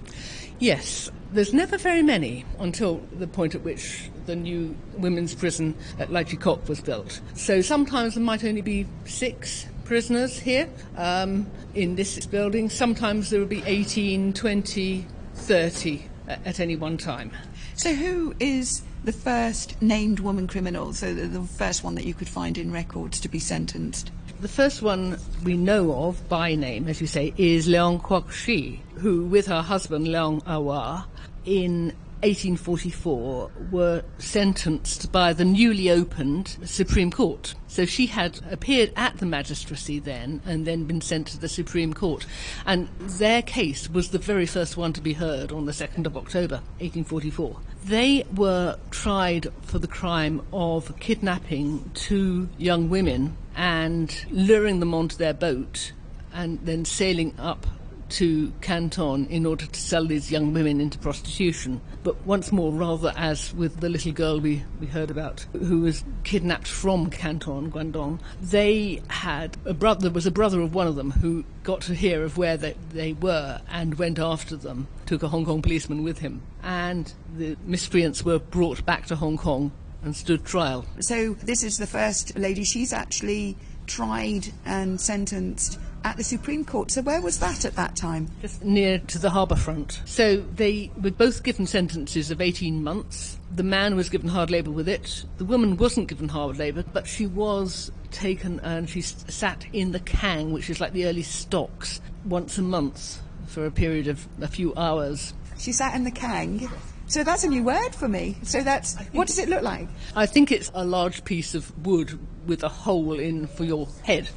Yes, 0.60 1.10
there's 1.32 1.52
never 1.52 1.78
very 1.78 2.02
many 2.02 2.44
until 2.58 3.00
the 3.18 3.26
point 3.26 3.54
at 3.54 3.62
which 3.62 4.10
the 4.26 4.34
new 4.34 4.76
women's 4.96 5.34
prison 5.34 5.74
at 5.98 6.12
Chi 6.12 6.36
Kok 6.36 6.68
was 6.68 6.80
built. 6.80 7.20
So 7.34 7.60
sometimes 7.60 8.14
there 8.14 8.22
might 8.22 8.44
only 8.44 8.62
be 8.62 8.86
six 9.04 9.66
prisoners 9.88 10.38
here 10.38 10.68
um, 10.98 11.46
in 11.74 11.96
this 11.96 12.26
building. 12.26 12.68
Sometimes 12.68 13.30
there 13.30 13.40
will 13.40 13.46
be 13.46 13.62
18, 13.64 14.34
20, 14.34 15.06
30 15.34 16.04
at 16.28 16.60
any 16.60 16.76
one 16.76 16.98
time. 16.98 17.32
So 17.74 17.94
who 17.94 18.34
is 18.38 18.82
the 19.04 19.12
first 19.12 19.80
named 19.80 20.20
woman 20.20 20.46
criminal? 20.46 20.92
So 20.92 21.14
the, 21.14 21.26
the 21.26 21.42
first 21.42 21.82
one 21.82 21.94
that 21.94 22.04
you 22.04 22.12
could 22.12 22.28
find 22.28 22.58
in 22.58 22.70
records 22.70 23.18
to 23.20 23.30
be 23.30 23.38
sentenced? 23.38 24.10
The 24.42 24.48
first 24.48 24.82
one 24.82 25.18
we 25.42 25.56
know 25.56 25.92
of 26.04 26.28
by 26.28 26.54
name, 26.54 26.86
as 26.86 27.00
you 27.00 27.06
say, 27.06 27.32
is 27.38 27.66
Leong 27.66 28.02
Kwok 28.02 28.30
Shi, 28.30 28.82
who, 28.96 29.24
with 29.24 29.46
her 29.46 29.62
husband 29.62 30.06
Leong 30.06 30.46
Awa, 30.46 31.06
in 31.46 31.94
1844 32.22 33.50
were 33.70 34.02
sentenced 34.18 35.12
by 35.12 35.32
the 35.32 35.44
newly 35.44 35.90
opened 35.90 36.56
Supreme 36.64 37.10
Court. 37.10 37.54
So 37.68 37.84
she 37.84 38.06
had 38.06 38.40
appeared 38.50 38.92
at 38.96 39.18
the 39.18 39.26
magistracy 39.26 39.98
then 39.98 40.40
and 40.44 40.66
then 40.66 40.84
been 40.84 41.00
sent 41.00 41.28
to 41.28 41.38
the 41.38 41.48
Supreme 41.48 41.94
Court. 41.94 42.26
And 42.66 42.88
their 42.98 43.42
case 43.42 43.88
was 43.88 44.10
the 44.10 44.18
very 44.18 44.46
first 44.46 44.76
one 44.76 44.92
to 44.94 45.00
be 45.00 45.12
heard 45.12 45.52
on 45.52 45.66
the 45.66 45.72
2nd 45.72 46.06
of 46.06 46.16
October 46.16 46.56
1844. 46.80 47.56
They 47.84 48.24
were 48.34 48.78
tried 48.90 49.48
for 49.62 49.78
the 49.78 49.86
crime 49.86 50.42
of 50.52 50.98
kidnapping 50.98 51.90
two 51.94 52.48
young 52.58 52.90
women 52.90 53.36
and 53.54 54.24
luring 54.30 54.80
them 54.80 54.92
onto 54.92 55.16
their 55.16 55.34
boat 55.34 55.92
and 56.32 56.58
then 56.64 56.84
sailing 56.84 57.34
up 57.38 57.66
to 58.10 58.52
Canton 58.60 59.26
in 59.26 59.46
order 59.46 59.66
to 59.66 59.80
sell 59.80 60.06
these 60.06 60.30
young 60.30 60.52
women 60.52 60.80
into 60.80 60.98
prostitution. 60.98 61.80
But 62.08 62.24
once 62.24 62.50
more, 62.50 62.72
rather 62.72 63.12
as 63.18 63.52
with 63.52 63.80
the 63.80 63.90
little 63.90 64.12
girl 64.12 64.40
we, 64.40 64.64
we 64.80 64.86
heard 64.86 65.10
about 65.10 65.44
who 65.52 65.80
was 65.80 66.02
kidnapped 66.24 66.66
from 66.66 67.10
Canton, 67.10 67.70
Guangdong, 67.70 68.18
they 68.40 69.02
had 69.08 69.58
a 69.66 69.74
brother, 69.74 70.00
there 70.00 70.10
was 70.10 70.24
a 70.24 70.30
brother 70.30 70.62
of 70.62 70.74
one 70.74 70.86
of 70.86 70.96
them 70.96 71.10
who 71.10 71.44
got 71.64 71.82
to 71.82 71.94
hear 71.94 72.24
of 72.24 72.38
where 72.38 72.56
they, 72.56 72.74
they 72.94 73.12
were 73.12 73.60
and 73.68 73.98
went 73.98 74.18
after 74.18 74.56
them, 74.56 74.88
took 75.04 75.22
a 75.22 75.28
Hong 75.28 75.44
Kong 75.44 75.60
policeman 75.60 76.02
with 76.02 76.20
him. 76.20 76.40
And 76.62 77.12
the 77.36 77.58
miscreants 77.66 78.24
were 78.24 78.38
brought 78.38 78.86
back 78.86 79.04
to 79.08 79.16
Hong 79.16 79.36
Kong 79.36 79.70
and 80.02 80.16
stood 80.16 80.46
trial. 80.46 80.86
So 81.00 81.34
this 81.34 81.62
is 81.62 81.76
the 81.76 81.86
first 81.86 82.38
lady. 82.38 82.64
She's 82.64 82.94
actually 82.94 83.58
tried 83.86 84.48
and 84.64 84.98
sentenced 84.98 85.78
at 86.04 86.16
the 86.16 86.24
Supreme 86.24 86.64
Court. 86.64 86.90
So 86.90 87.02
where 87.02 87.20
was 87.20 87.38
that 87.40 87.64
at 87.64 87.74
that 87.76 87.96
time? 87.96 88.28
Just 88.40 88.64
near 88.64 88.98
to 88.98 89.18
the 89.18 89.30
harbour 89.30 89.56
front. 89.56 90.00
So 90.04 90.36
they 90.36 90.90
were 91.00 91.10
both 91.10 91.42
given 91.42 91.66
sentences 91.66 92.30
of 92.30 92.40
18 92.40 92.82
months. 92.82 93.38
The 93.54 93.62
man 93.62 93.96
was 93.96 94.08
given 94.08 94.28
hard 94.28 94.50
labour 94.50 94.70
with 94.70 94.88
it. 94.88 95.24
The 95.38 95.44
woman 95.44 95.76
wasn't 95.76 96.08
given 96.08 96.28
hard 96.28 96.58
labour, 96.58 96.84
but 96.92 97.06
she 97.06 97.26
was 97.26 97.90
taken 98.10 98.60
and 98.60 98.88
she 98.88 99.00
sat 99.00 99.66
in 99.72 99.92
the 99.92 100.00
cangue, 100.00 100.52
which 100.52 100.70
is 100.70 100.80
like 100.80 100.92
the 100.92 101.06
early 101.06 101.22
stocks, 101.22 102.00
once 102.24 102.58
a 102.58 102.62
month 102.62 103.20
for 103.46 103.66
a 103.66 103.70
period 103.70 104.08
of 104.08 104.26
a 104.40 104.48
few 104.48 104.74
hours. 104.74 105.34
She 105.58 105.72
sat 105.72 105.94
in 105.94 106.04
the 106.04 106.10
cangue. 106.10 106.68
So 107.06 107.24
that's 107.24 107.42
a 107.42 107.48
new 107.48 107.62
word 107.62 107.94
for 107.94 108.06
me. 108.06 108.36
So 108.42 108.62
that's 108.62 108.96
what 109.12 109.28
does 109.28 109.38
it 109.38 109.48
look 109.48 109.62
like? 109.62 109.88
I 110.14 110.26
think 110.26 110.52
it's 110.52 110.70
a 110.74 110.84
large 110.84 111.24
piece 111.24 111.54
of 111.54 111.72
wood 111.86 112.18
with 112.46 112.62
a 112.62 112.68
hole 112.68 113.18
in 113.18 113.46
for 113.46 113.64
your 113.64 113.88
head 114.02 114.28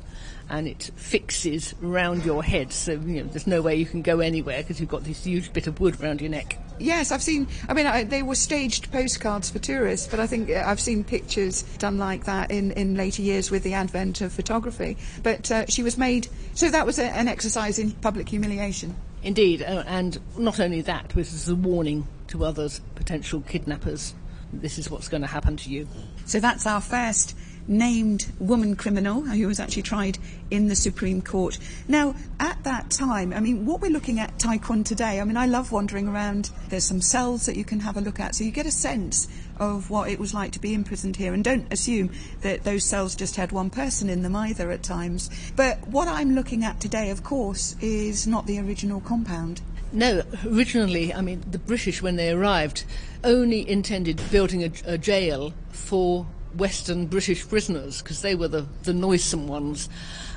and 0.51 0.67
it 0.67 0.91
fixes 0.95 1.73
round 1.81 2.25
your 2.25 2.43
head. 2.43 2.71
So 2.73 2.91
you 2.91 3.23
know, 3.23 3.23
there's 3.23 3.47
no 3.47 3.61
way 3.61 3.75
you 3.77 3.85
can 3.85 4.01
go 4.01 4.19
anywhere 4.19 4.61
because 4.61 4.79
you've 4.79 4.89
got 4.89 5.05
this 5.05 5.23
huge 5.23 5.51
bit 5.53 5.65
of 5.65 5.79
wood 5.79 5.99
round 6.01 6.21
your 6.21 6.29
neck. 6.29 6.57
Yes, 6.77 7.11
I've 7.11 7.23
seen. 7.23 7.47
I 7.69 7.73
mean, 7.73 7.87
I, 7.87 8.03
they 8.03 8.21
were 8.21 8.35
staged 8.35 8.91
postcards 8.91 9.49
for 9.49 9.59
tourists, 9.59 10.07
but 10.07 10.19
I 10.19 10.27
think 10.27 10.49
uh, 10.49 10.63
I've 10.65 10.79
seen 10.79 11.03
pictures 11.03 11.63
done 11.77 11.97
like 11.97 12.25
that 12.25 12.51
in, 12.51 12.71
in 12.71 12.95
later 12.95 13.21
years 13.21 13.49
with 13.49 13.63
the 13.63 13.73
advent 13.73 14.19
of 14.21 14.33
photography. 14.33 14.97
But 15.23 15.49
uh, 15.49 15.65
she 15.67 15.83
was 15.83 15.97
made. 15.97 16.27
So 16.53 16.69
that 16.69 16.85
was 16.85 16.99
a, 16.99 17.05
an 17.05 17.27
exercise 17.27 17.79
in 17.79 17.91
public 17.91 18.27
humiliation. 18.27 18.95
Indeed, 19.23 19.61
uh, 19.61 19.83
and 19.87 20.19
not 20.37 20.59
only 20.59 20.81
that, 20.81 21.09
this 21.09 21.31
is 21.31 21.47
a 21.47 21.55
warning 21.55 22.07
to 22.27 22.43
others, 22.43 22.81
potential 22.95 23.41
kidnappers. 23.41 24.15
This 24.51 24.77
is 24.77 24.89
what's 24.89 25.07
going 25.07 25.21
to 25.21 25.27
happen 25.27 25.55
to 25.57 25.69
you. 25.69 25.87
So 26.25 26.39
that's 26.39 26.65
our 26.65 26.81
first 26.81 27.37
named 27.67 28.31
woman 28.39 28.75
criminal 28.75 29.21
who 29.21 29.47
was 29.47 29.59
actually 29.59 29.83
tried 29.83 30.17
in 30.49 30.67
the 30.67 30.75
Supreme 30.75 31.21
Court. 31.21 31.57
Now, 31.87 32.15
at 32.39 32.63
that 32.63 32.89
time, 32.89 33.33
I 33.33 33.39
mean, 33.39 33.65
what 33.65 33.81
we're 33.81 33.91
looking 33.91 34.19
at 34.19 34.37
Tai 34.39 34.57
Kwun 34.57 34.83
today, 34.83 35.19
I 35.21 35.23
mean, 35.23 35.37
I 35.37 35.45
love 35.45 35.71
wandering 35.71 36.07
around. 36.07 36.51
There's 36.69 36.83
some 36.83 37.01
cells 37.01 37.45
that 37.45 37.55
you 37.55 37.63
can 37.63 37.79
have 37.79 37.97
a 37.97 38.01
look 38.01 38.19
at, 38.19 38.35
so 38.35 38.43
you 38.43 38.51
get 38.51 38.65
a 38.65 38.71
sense 38.71 39.27
of 39.57 39.89
what 39.89 40.09
it 40.09 40.19
was 40.19 40.33
like 40.33 40.51
to 40.53 40.59
be 40.59 40.73
imprisoned 40.73 41.15
here. 41.15 41.33
And 41.33 41.43
don't 41.43 41.71
assume 41.71 42.11
that 42.41 42.63
those 42.63 42.83
cells 42.83 43.15
just 43.15 43.35
had 43.35 43.51
one 43.51 43.69
person 43.69 44.09
in 44.09 44.23
them 44.23 44.35
either 44.35 44.71
at 44.71 44.83
times. 44.83 45.29
But 45.55 45.87
what 45.87 46.07
I'm 46.07 46.35
looking 46.35 46.63
at 46.63 46.79
today, 46.79 47.09
of 47.11 47.23
course, 47.23 47.75
is 47.79 48.27
not 48.27 48.47
the 48.47 48.59
original 48.59 49.01
compound. 49.01 49.61
No, 49.93 50.23
originally, 50.45 51.13
I 51.13 51.21
mean, 51.21 51.43
the 51.51 51.59
British, 51.59 52.01
when 52.01 52.15
they 52.15 52.31
arrived, 52.31 52.85
only 53.23 53.69
intended 53.69 54.21
building 54.31 54.63
a, 54.63 54.71
a 54.85 54.97
jail 54.97 55.53
for 55.69 56.25
Western 56.55 57.07
British 57.07 57.47
prisoners 57.47 58.01
because 58.01 58.21
they 58.21 58.35
were 58.35 58.47
the, 58.47 58.65
the 58.83 58.93
noisome 58.93 59.47
ones. 59.47 59.89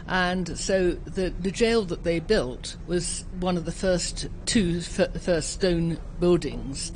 And 0.06 0.58
so 0.58 0.92
the, 0.92 1.30
the 1.30 1.50
jail 1.50 1.84
that 1.86 2.04
they 2.04 2.20
built 2.20 2.76
was 2.86 3.24
one 3.40 3.56
of 3.56 3.64
the 3.64 3.72
first 3.72 4.28
two 4.46 4.80
f- 4.80 5.22
first 5.22 5.52
stone 5.52 5.98
buildings. 6.20 6.92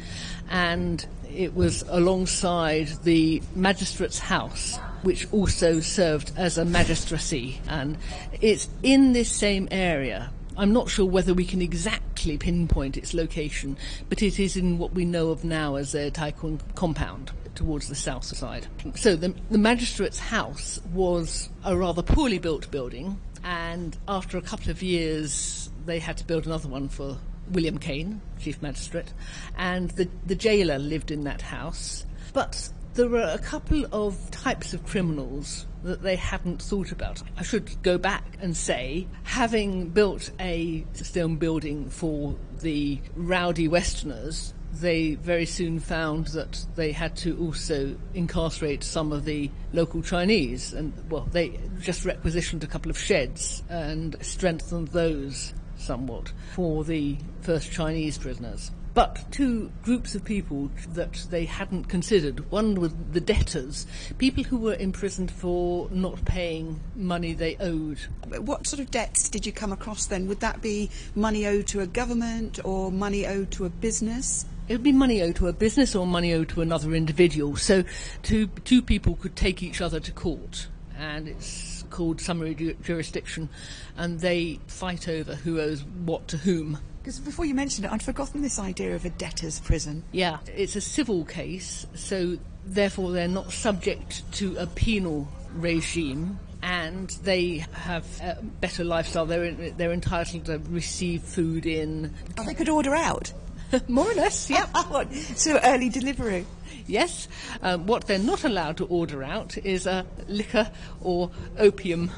And 0.51 1.05
it 1.31 1.55
was 1.55 1.85
alongside 1.89 2.89
the 3.05 3.43
magistrate's 3.55 4.19
house, 4.19 4.77
which 5.03 5.27
also 5.33 5.81
served 5.81 6.33
as 6.37 6.59
a 6.59 6.65
magistracy. 6.65 7.61
And 7.69 7.97
it's 8.41 8.69
in 8.83 9.13
this 9.13 9.31
same 9.31 9.69
area 9.71 10.31
I'm 10.59 10.73
not 10.73 10.91
sure 10.91 11.07
whether 11.07 11.33
we 11.35 11.45
can 11.45 11.63
exactly 11.63 12.37
pinpoint 12.37 12.97
its 12.97 13.15
location, 13.15 13.79
but 14.09 14.23
it 14.23 14.41
is 14.41 14.57
in 14.57 14.77
what 14.77 14.93
we 14.93 15.05
know 15.05 15.29
of 15.29 15.45
now 15.45 15.77
as 15.77 15.95
a 15.95 16.11
Tai 16.11 16.33
Kwun 16.33 16.61
compound 16.75 17.31
towards 17.55 17.89
the 17.89 17.95
south 17.95 18.25
side. 18.25 18.67
So 18.97 19.15
the, 19.15 19.33
the 19.53 19.59
magistrate's 19.59 20.19
house 20.19 20.81
was 20.93 21.49
a 21.65 21.77
rather 21.77 22.03
poorly 22.03 22.41
built 22.41 22.69
building, 22.73 23.21
and 23.45 23.97
after 24.09 24.37
a 24.37 24.43
couple 24.43 24.73
of 24.73 24.83
years, 24.83 25.71
they 25.87 26.01
had 26.01 26.17
to 26.17 26.25
build 26.25 26.45
another 26.45 26.69
one 26.69 26.89
for 26.89 27.19
William 27.53 27.79
Caine, 27.79 28.21
chief 28.41 28.61
magistrate, 28.61 29.13
and 29.57 29.93
the, 29.93 30.09
the 30.27 30.35
jailer 30.35 30.81
lived 30.81 31.13
in 31.13 31.23
that 31.23 31.41
house. 31.41 32.05
But 32.33 32.69
there 32.95 33.09
were 33.09 33.31
a 33.33 33.39
couple 33.39 33.87
of 33.93 34.29
types 34.33 34.75
of 34.75 34.85
criminals 34.85 35.67
that 35.85 36.03
they 36.03 36.17
hadn't 36.17 36.63
thought 36.63 36.93
about. 36.93 37.23
I 37.37 37.43
should 37.43 37.83
go 37.83 37.99
back 37.99 38.25
and 38.41 38.57
say, 38.57 39.07
having 39.25 39.91
built 39.91 40.31
a 40.41 40.85
stone 40.93 41.37
building 41.37 41.89
for 41.89 42.37
the 42.61 43.01
rowdy 43.15 43.69
Westerners, 43.69 44.55
they 44.73 45.15
very 45.15 45.47
soon 45.47 45.81
found 45.81 46.29
that 46.29 46.65
they 46.77 46.93
had 46.93 47.17
to 47.17 47.39
also 47.39 47.97
incarcerate 48.15 48.85
some 48.85 49.13
of 49.13 49.25
the 49.25 49.51
local 49.73 50.03
Chinese. 50.03 50.73
And, 50.73 50.93
well, 51.11 51.29
they 51.31 51.59
just 51.81 52.05
requisitioned 52.05 52.65
a 52.65 52.67
couple 52.67 52.91
of 52.91 52.99
sheds 52.99 53.63
and 53.69 54.17
strengthened 54.21 54.89
those 54.89 55.55
somewhat 55.77 56.33
for 56.55 56.85
the 56.85 57.17
first 57.41 57.71
Chinese 57.71 58.19
prisoners 58.19 58.71
but 58.95 59.25
two 59.31 59.71
groups 59.83 60.15
of 60.15 60.25
people 60.25 60.71
that 60.95 61.27
they 61.31 61.45
hadn't 61.45 61.85
considered. 61.85 62.51
One 62.51 62.75
was 62.75 62.93
the 63.13 63.21
debtors, 63.21 63.87
people 64.19 64.45
who 64.45 64.59
were 64.59 64.75
imprisoned 64.75 65.31
for 65.31 65.89
not 65.91 66.25
paying 66.25 66.81
money 66.97 67.33
they 67.33 67.57
owed. 67.57 67.99
What 68.27 68.67
sort 68.67 68.81
of 68.81 68.91
debts 68.91 69.29
did 69.29 69.47
you 69.47 69.53
come 69.53 69.73
across 69.73 70.07
then? 70.07 70.27
Would 70.29 70.41
that 70.41 70.63
be 70.63 70.91
money 71.15 71.47
owed 71.47 71.67
to 71.69 71.81
a 71.81 71.87
government 71.87 72.59
or 72.65 72.91
money 72.91 73.27
owed 73.27 73.51
to 73.53 73.65
a 73.65 73.71
business? 73.71 74.47
It 74.69 74.75
would 74.75 74.83
be 74.83 74.93
money 74.93 75.23
owed 75.23 75.37
to 75.37 75.49
a 75.49 75.53
business 75.53 75.95
or 75.95 76.07
money 76.07 76.35
owed 76.35 76.51
to 76.51 76.61
another 76.61 76.95
individual. 76.95 77.57
So 77.57 77.85
two, 78.23 78.49
two 78.65 78.83
people 78.83 79.17
could 79.17 79.35
take 79.35 79.63
each 79.63 79.81
other 79.81 79.99
to 79.99 80.13
court, 80.13 80.67
and 80.97 81.27
it's 81.27 81.78
called 81.91 82.21
summary 82.21 82.55
ju- 82.55 82.77
jurisdiction, 82.83 83.49
and 83.97 84.21
they 84.21 84.61
fight 84.67 85.09
over 85.09 85.35
who 85.35 85.61
owes 85.61 85.85
what 85.85 86.29
to 86.29 86.37
whom. 86.39 86.79
Because 87.03 87.21
before 87.21 87.45
you 87.45 87.55
mentioned 87.55 87.87
it, 87.87 87.93
I'd 87.93 88.03
forgotten 88.03 88.43
this 88.43 88.59
idea 88.59 88.95
of 88.95 89.05
a 89.05 89.11
debtor's 89.11 89.61
prison. 89.61 90.05
Yeah, 90.13 90.39
it's 90.55 90.77
a 90.77 90.81
civil 90.81 91.25
case, 91.25 91.87
so 91.95 92.39
therefore 92.67 93.13
they're 93.13 93.29
not 93.29 93.53
subject 93.53 94.31
to 94.35 94.57
a 94.57 94.67
penal 94.67 95.29
regime. 95.55 96.39
And 96.61 97.09
they 97.23 97.65
have 97.73 98.05
a 98.21 98.43
better 98.43 98.83
lifestyle. 98.83 99.27
They're, 99.27 99.53
they're 99.53 99.93
entitled 99.93 100.47
to 100.47 100.59
receive 100.59 101.23
food 101.23 101.67
in. 101.67 102.13
Oh, 102.37 102.45
they 102.45 102.55
could 102.55 102.69
order 102.69 102.97
out? 102.97 103.33
More 103.89 104.11
or 104.11 104.15
less, 104.15 104.51
yeah. 104.51 104.67
so 105.37 105.61
early 105.63 105.89
delivery. 105.89 106.47
Yes. 106.89 107.29
Um, 107.63 107.87
what 107.87 108.07
they're 108.07 108.19
not 108.19 108.45
allowed 108.45 108.79
to 108.79 108.87
order 108.87 109.23
out 109.23 109.57
is 109.59 109.87
uh, 109.87 110.05
liquor 110.27 110.71
or 111.01 111.31
opium, 111.59 112.11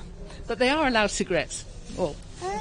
but 0.46 0.59
they 0.59 0.70
are 0.70 0.87
allowed 0.87 1.11
cigarettes 1.11 1.64
or 1.98 2.14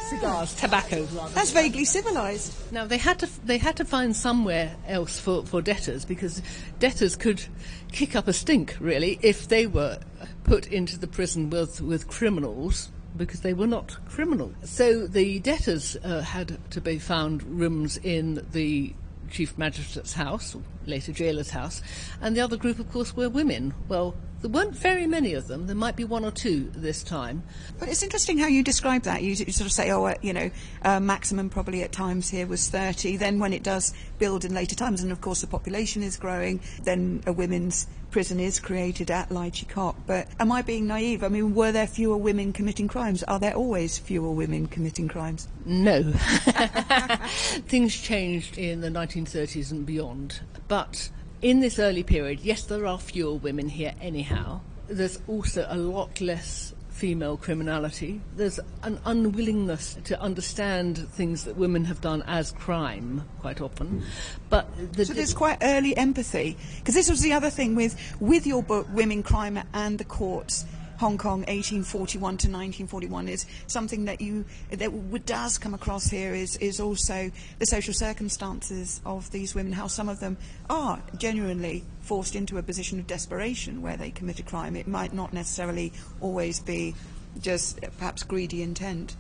cigars, 0.10 0.54
tobacco 0.56 1.08
rather. 1.14 1.34
That's 1.34 1.52
vaguely 1.52 1.86
civilised. 1.86 2.54
Now 2.72 2.86
they 2.86 2.98
had 2.98 3.20
to 3.20 3.46
they 3.46 3.58
had 3.58 3.78
to 3.78 3.86
find 3.86 4.16
somewhere 4.16 4.76
else 4.88 5.20
for, 5.20 5.46
for 5.46 5.62
debtors 5.62 6.06
because 6.06 6.42
debtors 6.80 7.16
could 7.16 7.44
kick 7.92 8.16
up 8.16 8.28
a 8.28 8.34
stink 8.34 8.76
really 8.80 9.20
if 9.22 9.48
they 9.48 9.68
were 9.68 10.00
put 10.44 10.68
into 10.68 10.98
the 10.98 11.08
prison 11.08 11.50
with 11.50 11.82
with 11.82 12.08
criminals 12.08 12.90
because 13.18 13.42
they 13.42 13.54
were 13.54 13.68
not 13.68 13.98
criminal. 14.08 14.54
So 14.64 15.08
the 15.08 15.40
debtors 15.40 15.98
uh, 16.04 16.22
had 16.22 16.58
to 16.72 16.82
be 16.82 17.00
found 17.00 17.44
rooms 17.44 17.98
in 17.98 18.46
the 18.52 18.94
chief 19.30 19.58
magistrate's 19.58 20.14
house, 20.14 20.56
later 20.86 21.12
jailer's 21.12 21.52
house, 21.52 21.82
and 22.22 22.36
the 22.36 22.42
other 22.42 22.58
group, 22.58 22.80
of 22.80 22.92
course, 22.92 23.16
were 23.16 23.30
women. 23.30 23.74
Well, 23.88 24.16
there 24.42 24.50
weren't 24.50 24.76
very 24.76 25.06
many 25.06 25.34
of 25.34 25.48
them. 25.48 25.68
There 25.68 25.76
might 25.76 25.96
be 25.98 26.06
one 26.06 26.24
or 26.24 26.32
two 26.32 26.72
this 26.74 27.04
time. 27.04 27.44
But 27.78 27.90
it's 27.90 28.04
interesting 28.04 28.38
how 28.38 28.48
you 28.48 28.64
describe 28.64 29.04
that. 29.04 29.22
You, 29.22 29.32
you 29.32 29.52
sort 29.52 29.68
of 29.68 29.72
say, 29.74 29.92
oh, 29.92 30.06
uh, 30.06 30.16
you 30.22 30.32
know, 30.32 30.50
uh, 30.84 31.00
maximum 31.00 31.50
probably 31.50 31.84
at 31.84 31.92
times 31.92 32.30
here 32.30 32.48
was 32.48 32.70
30. 32.70 33.18
Then 33.18 33.40
when 33.40 33.52
it 33.52 33.64
does 33.64 33.94
build 34.18 34.46
in 34.46 34.54
later 34.54 34.76
times, 34.76 35.04
and 35.04 35.12
of 35.12 35.20
course 35.20 35.42
the 35.42 35.48
population 35.48 36.04
is 36.04 36.16
growing, 36.16 36.62
then 36.84 37.22
a 37.26 37.34
women's 37.34 37.88
prison 38.12 38.40
is 38.40 38.60
created 38.60 39.12
at 39.12 39.30
Chi 39.30 39.66
Kok. 39.68 39.96
But 40.06 40.28
am 40.40 40.52
I 40.52 40.62
being 40.62 40.88
naive? 40.88 41.24
I 41.24 41.28
mean, 41.28 41.54
were 41.54 41.72
there 41.72 41.88
fewer 41.88 42.18
women 42.18 42.54
committing 42.54 42.88
crimes? 42.88 43.24
Are 43.24 43.40
there 43.40 43.54
always 43.54 43.98
fewer 43.98 44.32
women 44.32 44.68
committing 44.68 45.08
crimes? 45.08 45.48
No. 45.66 46.04
Things 47.68 47.96
changed 47.96 48.58
in 48.58 48.82
the 48.82 48.90
1930s 48.90 49.72
and 49.72 49.86
beyond. 49.86 50.42
But 50.68 51.10
in 51.42 51.60
this 51.60 51.80
early 51.80 52.04
period, 52.04 52.42
yes, 52.42 52.64
there 52.64 52.86
are 52.86 53.00
fewer 53.00 53.36
women 53.36 53.70
here 53.70 53.94
anyhow. 54.02 54.62
There's 54.88 55.20
also 55.28 55.66
a 55.70 55.78
lot 55.78 56.20
less 56.20 56.74
female 57.00 57.38
criminality. 57.38 58.20
There's 58.36 58.60
an 58.84 59.00
unwillingness 59.06 59.98
to 60.04 60.20
understand 60.22 60.98
things 61.14 61.46
that 61.46 61.56
women 61.56 61.86
have 61.86 62.02
done 62.02 62.24
as 62.28 62.52
crime 62.52 63.24
quite 63.40 63.62
often. 63.62 63.88
Hmm. 63.88 64.06
But 64.50 64.94
the 64.94 65.06
so 65.06 65.14
there's 65.14 65.34
quite 65.34 65.60
early 65.62 65.96
empathy 65.96 66.58
because 66.78 66.96
this 66.96 67.10
was 67.10 67.22
the 67.22 67.32
other 67.32 67.50
thing 67.50 67.76
with 67.76 67.96
with 68.20 68.46
your 68.46 68.62
book, 68.62 68.86
Women, 68.94 69.24
Crime 69.24 69.60
and 69.74 69.98
the 69.98 70.04
Courts. 70.04 70.66
Hong 71.00 71.18
Kong 71.18 71.40
1841 71.48 72.20
to 72.20 72.48
1941 72.48 73.30
is 73.30 73.46
something 73.68 74.04
that 74.04 74.20
you 74.20 74.44
that 74.70 75.26
does 75.26 75.58
come 75.58 75.74
across 75.74 76.10
here 76.10 76.34
is 76.34 76.58
is 76.58 76.82
also 76.82 77.32
the 77.58 77.66
social 77.66 77.94
circumstances 77.94 79.00
of 79.06 79.32
these 79.32 79.56
women 79.56 79.72
how 79.72 79.88
some 79.88 80.10
of 80.10 80.20
them 80.20 80.36
are 80.70 81.02
genuinely 81.18 81.86
forced 82.02 82.36
into 82.36 82.58
a 82.58 82.64
position 82.64 83.00
of 83.00 83.08
desperation 83.08 83.82
where 83.82 83.96
they 83.96 84.12
commit 84.12 84.42
a 84.42 84.44
crime. 84.44 84.76
It 84.76 84.88
might 84.88 85.14
not 85.14 85.32
necessarily 85.32 85.94
always 86.20 86.60
be 86.60 86.96
just 87.40 87.80
perhaps 87.98 88.24
greedy 88.24 88.62
intent 88.62 89.16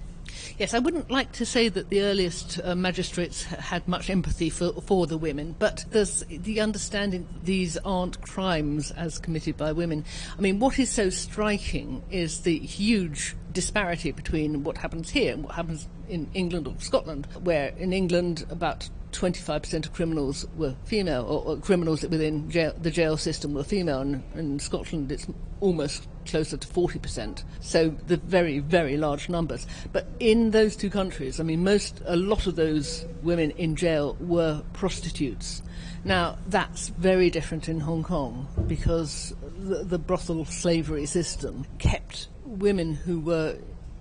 Yes, 0.57 0.73
I 0.73 0.79
wouldn't 0.79 1.09
like 1.09 1.31
to 1.33 1.45
say 1.45 1.69
that 1.69 1.89
the 1.89 2.01
earliest 2.01 2.59
uh, 2.63 2.75
magistrates 2.75 3.43
had 3.43 3.87
much 3.87 4.09
empathy 4.09 4.49
for, 4.49 4.73
for 4.81 5.07
the 5.07 5.17
women, 5.17 5.55
but 5.57 5.85
there's 5.91 6.23
the 6.29 6.61
understanding 6.61 7.27
these 7.43 7.77
aren't 7.77 8.21
crimes 8.21 8.91
as 8.91 9.19
committed 9.19 9.57
by 9.57 9.71
women. 9.71 10.05
I 10.37 10.41
mean, 10.41 10.59
what 10.59 10.79
is 10.79 10.89
so 10.89 11.09
striking 11.09 12.03
is 12.11 12.41
the 12.41 12.59
huge 12.59 13.35
disparity 13.51 14.11
between 14.11 14.63
what 14.63 14.77
happens 14.77 15.09
here 15.09 15.33
and 15.33 15.43
what 15.43 15.55
happens 15.55 15.87
in 16.07 16.29
England 16.33 16.67
or 16.67 16.75
Scotland, 16.79 17.27
where 17.43 17.69
in 17.77 17.93
England 17.93 18.45
about 18.49 18.89
25% 19.11 19.85
of 19.85 19.93
criminals 19.93 20.45
were 20.55 20.75
female, 20.85 21.23
or, 21.23 21.53
or 21.53 21.57
criminals 21.57 22.03
within 22.03 22.49
jail, 22.49 22.73
the 22.81 22.91
jail 22.91 23.17
system 23.17 23.53
were 23.53 23.63
female, 23.63 24.01
and 24.01 24.23
in 24.35 24.59
Scotland 24.59 25.11
it's 25.11 25.27
almost 25.59 26.07
closer 26.25 26.57
to 26.57 26.67
40%. 26.67 27.43
So 27.59 27.89
the 28.07 28.17
very, 28.17 28.59
very 28.59 28.97
large 28.97 29.29
numbers. 29.29 29.65
But 29.91 30.07
in 30.19 30.51
those 30.51 30.75
two 30.75 30.89
countries, 30.89 31.39
I 31.39 31.43
mean, 31.43 31.63
most, 31.63 32.01
a 32.05 32.15
lot 32.15 32.47
of 32.47 32.55
those 32.55 33.05
women 33.23 33.51
in 33.51 33.75
jail 33.75 34.15
were 34.19 34.63
prostitutes. 34.73 35.61
Now, 36.03 36.37
that's 36.47 36.89
very 36.89 37.29
different 37.29 37.67
in 37.67 37.81
Hong 37.81 38.03
Kong 38.03 38.47
because 38.67 39.33
the, 39.57 39.83
the 39.83 39.99
brothel 39.99 40.45
slavery 40.45 41.05
system 41.05 41.65
kept 41.77 42.29
women 42.45 42.93
who 42.93 43.19
were 43.19 43.57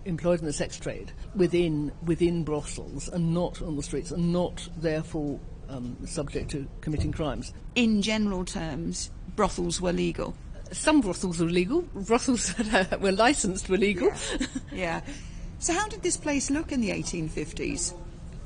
employed 0.09 0.41
in 0.41 0.47
the 0.47 0.53
sex 0.53 0.79
trade 0.79 1.13
within 1.37 1.93
within 2.03 2.43
brothels 2.43 3.09
and 3.09 3.35
not 3.35 3.63
on 3.63 3.77
the 3.77 3.83
streets 3.83 4.11
and 4.11 4.33
not 4.33 4.67
therefore 4.79 5.39
um, 5.69 5.97
subject 6.07 6.51
to 6.51 6.67
committing 6.81 7.13
crimes. 7.13 7.53
In 7.75 8.03
general 8.03 8.45
terms, 8.45 9.11
brothels 9.37 9.81
were 9.81 9.93
legal. 9.93 10.35
Some 10.73 11.01
brothels 11.01 11.39
were 11.39 11.47
legal. 11.47 11.83
Brothels 11.83 12.55
that 12.59 13.01
were 13.01 13.13
licensed 13.13 13.69
were 13.69 13.77
legal. 13.77 14.11
Yeah. 14.41 14.47
yeah. 14.73 15.01
So 15.59 15.73
how 15.73 15.89
did 15.89 16.03
this 16.03 16.17
place 16.17 16.51
look 16.51 16.73
in 16.73 16.81
the 16.81 16.91
1850s? 16.91 17.95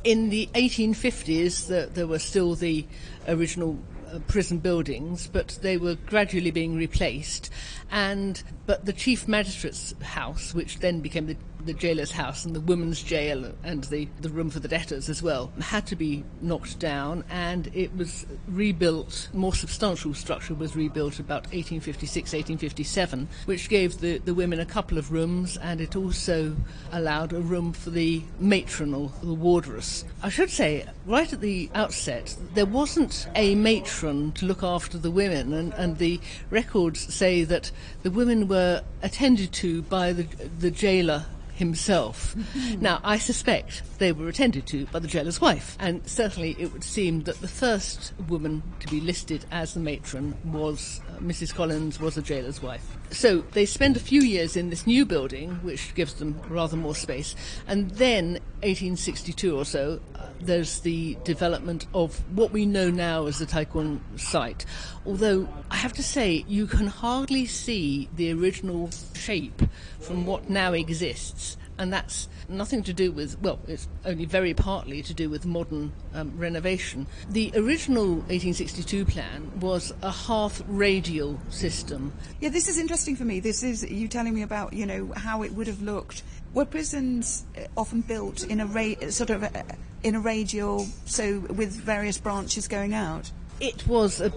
In 0.05 0.31
the 0.31 0.49
1850s, 0.55 1.69
the, 1.69 1.89
there 1.93 2.07
were 2.07 2.19
still 2.19 2.55
the 2.55 2.87
original 3.29 3.79
uh, 4.13 4.19
prison 4.29 4.59
buildings, 4.59 5.27
but 5.27 5.59
they 5.63 5.77
were 5.77 5.95
gradually 5.95 6.51
being 6.51 6.77
replaced. 6.77 7.51
And 7.91 8.43
but 8.67 8.85
the 8.85 8.93
chief 8.93 9.29
magistrate's 9.29 9.95
house, 10.03 10.55
which 10.55 10.79
then 10.79 11.01
became 11.01 11.27
the 11.27 11.37
the 11.65 11.73
jailer's 11.73 12.11
house 12.11 12.45
and 12.45 12.55
the 12.55 12.61
women's 12.61 13.03
jail 13.03 13.53
and 13.63 13.85
the, 13.85 14.09
the 14.21 14.29
room 14.29 14.51
for 14.51 14.61
the 14.61 14.69
debtors 14.69 15.09
as 15.09 15.23
well 15.23 15.53
had 15.61 15.87
to 15.87 15.97
be 15.97 16.25
knocked 16.41 16.79
down 16.79 17.25
and 17.31 17.71
it 17.75 17.95
was 17.97 18.27
rebuilt, 18.49 19.29
more 19.33 19.55
substantial 19.55 20.15
structure 20.15 20.55
was 20.55 20.77
rebuilt 20.77 21.19
about 21.19 21.45
1856, 21.53 22.33
1857, 22.33 23.29
which 23.47 23.69
gave 23.69 24.01
the, 24.01 24.19
the 24.19 24.35
women 24.35 24.61
a 24.61 24.67
couple 24.67 24.99
of 24.99 25.13
rooms 25.13 25.57
and 25.59 25.81
it 25.81 25.97
also 25.97 26.57
allowed 26.93 27.33
a 27.33 27.41
room 27.41 27.73
for 27.73 27.91
the 27.91 28.23
matron 28.39 28.95
or 28.95 29.11
the 29.23 29.35
wardress. 29.35 30.05
I 30.23 30.29
should 30.29 30.51
say, 30.51 30.87
right 31.07 31.33
at 31.33 31.41
the 31.41 31.71
outset, 31.75 32.37
there 32.55 32.67
wasn't 32.67 33.29
a 33.35 33.55
matron 33.55 34.33
to 34.33 34.47
look 34.47 34.63
after 34.63 34.99
the 34.99 35.11
women 35.11 35.53
and, 35.53 35.73
and 35.75 35.99
the 35.99 36.21
records 36.51 37.13
say 37.13 37.45
that 37.45 37.71
the 38.03 38.11
women 38.11 38.49
were 38.49 38.83
attended 39.03 39.53
to 39.53 39.83
by 39.83 40.13
the, 40.13 40.25
the 40.59 40.71
jailer 40.71 41.27
himself. 41.55 42.35
now, 42.81 43.01
I 43.05 43.19
suspect 43.19 43.83
they 43.99 44.13
were 44.13 44.29
attended 44.29 44.67
to 44.69 44.87
by 44.87 44.99
the 44.99 45.09
jailer's 45.09 45.41
wife, 45.41 45.77
and 45.81 46.07
certainly 46.09 46.57
it 46.59 46.73
would 46.73 46.85
seem 46.85 47.23
that 47.25 47.41
the 47.41 47.49
first 47.49 48.13
woman 48.29 48.63
to 48.81 48.89
be 48.89 49.01
listed 49.01 49.45
as 49.51 49.75
the 49.75 49.81
matron 49.81 50.35
was 50.45 51.01
uh, 51.09 51.19
Mrs. 51.19 51.55
Collins, 51.55 52.01
was 52.01 52.15
the 52.15 52.23
jailer's 52.23 52.63
wife. 52.63 52.97
So 53.11 53.41
they 53.53 53.67
spend 53.67 53.97
a 53.97 54.01
few 54.01 54.23
years 54.23 54.57
in 54.57 54.71
this 54.71 54.87
new 54.87 55.05
building, 55.05 55.51
which 55.63 55.95
gives 55.95 56.15
them 56.15 56.41
rather 56.49 56.77
more 56.77 56.95
space, 56.95 57.35
and 57.67 57.91
then 57.93 58.39
1862 58.63 59.57
or 59.57 59.65
so, 59.65 60.01
uh, 60.15 60.27
there's 60.41 60.81
the 60.81 61.17
development 61.25 61.87
of 61.95 62.17
what 62.37 62.53
we 62.53 62.65
know 62.65 62.91
now 62.91 63.27
as 63.27 63.39
the 63.39 63.47
Tai 63.47 63.67
Kwun 63.67 64.01
site. 64.17 64.65
Although 65.05 65.49
I 65.71 65.77
have 65.77 65.93
to 65.95 66.03
say, 66.03 66.45
you 66.49 66.67
can 66.67 66.87
hardly 66.87 67.47
see 67.47 68.09
the 68.15 68.33
original 68.33 68.91
shape 69.23 69.63
from 70.01 70.27
what 70.27 70.51
now 70.51 70.73
exists 70.73 71.57
and 71.79 71.93
that's 71.93 72.29
nothing 72.49 72.83
to 72.85 72.93
do 72.93 73.11
with, 73.13 73.41
well, 73.41 73.59
it's 73.67 73.89
only 74.05 74.25
very 74.25 74.55
partly 74.55 75.03
to 75.03 75.15
do 75.15 75.29
with 75.31 75.47
modern 75.47 75.93
um, 76.15 76.33
renovation. 76.37 77.07
The 77.31 77.51
original 77.57 78.07
1862 78.07 79.05
plan 79.07 79.51
was 79.61 79.93
a 80.03 80.11
half 80.11 80.63
radial 80.69 81.41
system. 81.49 82.13
Yeah, 82.41 82.51
this 82.51 82.69
is 82.69 82.79
interesting 82.79 83.17
for 83.17 83.25
me. 83.25 83.41
This 83.41 83.63
is 83.63 83.83
you 83.83 84.09
telling 84.09 84.35
me 84.35 84.43
about, 84.43 84.73
you 84.73 84.87
know, 84.87 85.13
how 85.17 85.43
it 85.43 85.53
would 85.55 85.67
have 85.67 85.83
looked. 85.83 86.23
Were 86.55 86.67
prisons 86.67 87.45
uh, 87.57 87.63
often 87.77 88.03
built 88.03 88.45
in 88.45 88.61
a 88.61 88.67
ra- 88.67 89.09
sort 89.09 89.31
of 89.31 89.43
a, 89.43 89.65
in 90.03 90.15
a 90.15 90.21
radial, 90.21 90.87
so 91.07 91.39
with 91.39 91.73
various 91.73 92.19
branches 92.19 92.69
going 92.69 92.93
out? 92.93 93.31
It 93.63 93.87
was 93.87 94.21
a 94.21 94.31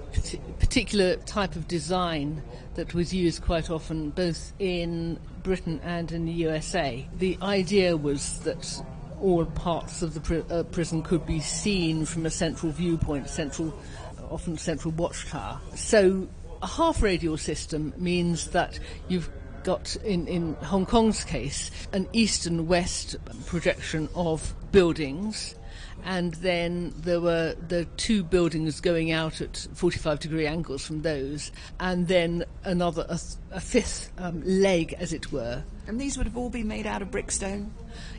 particular 0.60 1.16
type 1.16 1.56
of 1.56 1.68
design 1.68 2.44
that 2.76 2.94
was 2.94 3.12
used 3.12 3.42
quite 3.42 3.72
often 3.72 4.12
both 4.12 4.54
in 4.60 5.20
Britain 5.42 5.82
and 5.84 6.12
in 6.12 6.26
the 6.26 6.32
USA. 6.32 7.08
The 7.18 7.36
idea 7.42 7.98
was 7.98 8.38
that 8.42 8.84
all 9.20 9.44
parts 9.46 10.04
of 10.04 10.14
the 10.14 10.46
uh, 10.54 10.62
prison 10.66 11.02
could 11.02 11.26
be 11.26 11.40
seen 11.40 12.06
from 12.06 12.28
a 12.28 12.30
central 12.30 12.72
viewpoint, 12.72 13.28
central, 13.28 13.74
often 14.30 14.60
central 14.60 14.94
watchtower. 14.94 15.60
So 15.74 16.28
a 16.62 16.68
half 16.68 17.02
radial 17.02 17.38
system 17.38 17.96
means 17.98 18.50
that 18.50 18.80
you've 19.08 19.32
got, 19.64 19.96
in, 20.06 20.28
in 20.28 20.54
Hong 20.62 20.86
Kong's 20.86 21.24
case, 21.24 21.72
an 21.94 22.08
east 22.14 22.46
and 22.46 22.68
west 22.68 23.16
projection 23.48 24.08
of 24.14 24.54
buildings 24.72 25.56
and 26.06 26.36
then 26.36 26.94
there 26.98 27.20
were 27.20 27.56
the 27.68 27.86
two 27.98 28.24
buildings 28.24 28.80
going 28.80 29.12
out 29.12 29.42
at 29.42 29.68
45 29.74 30.20
degree 30.20 30.46
angles 30.46 30.86
from 30.86 31.02
those, 31.02 31.52
and 31.80 32.08
then 32.08 32.46
another, 32.64 33.06
a, 33.10 33.20
a 33.52 33.60
fifth 33.60 34.12
um, 34.20 34.42
leg, 34.46 34.94
as 35.00 35.12
it 35.12 35.32
were. 35.32 35.64
And 35.88 36.02
these 36.02 36.18
would 36.18 36.26
have 36.26 36.38
all 36.38 36.50
been 36.50 36.68
made 36.68 36.88
out 36.88 37.02
of 37.02 37.12
brickstone? 37.12 37.70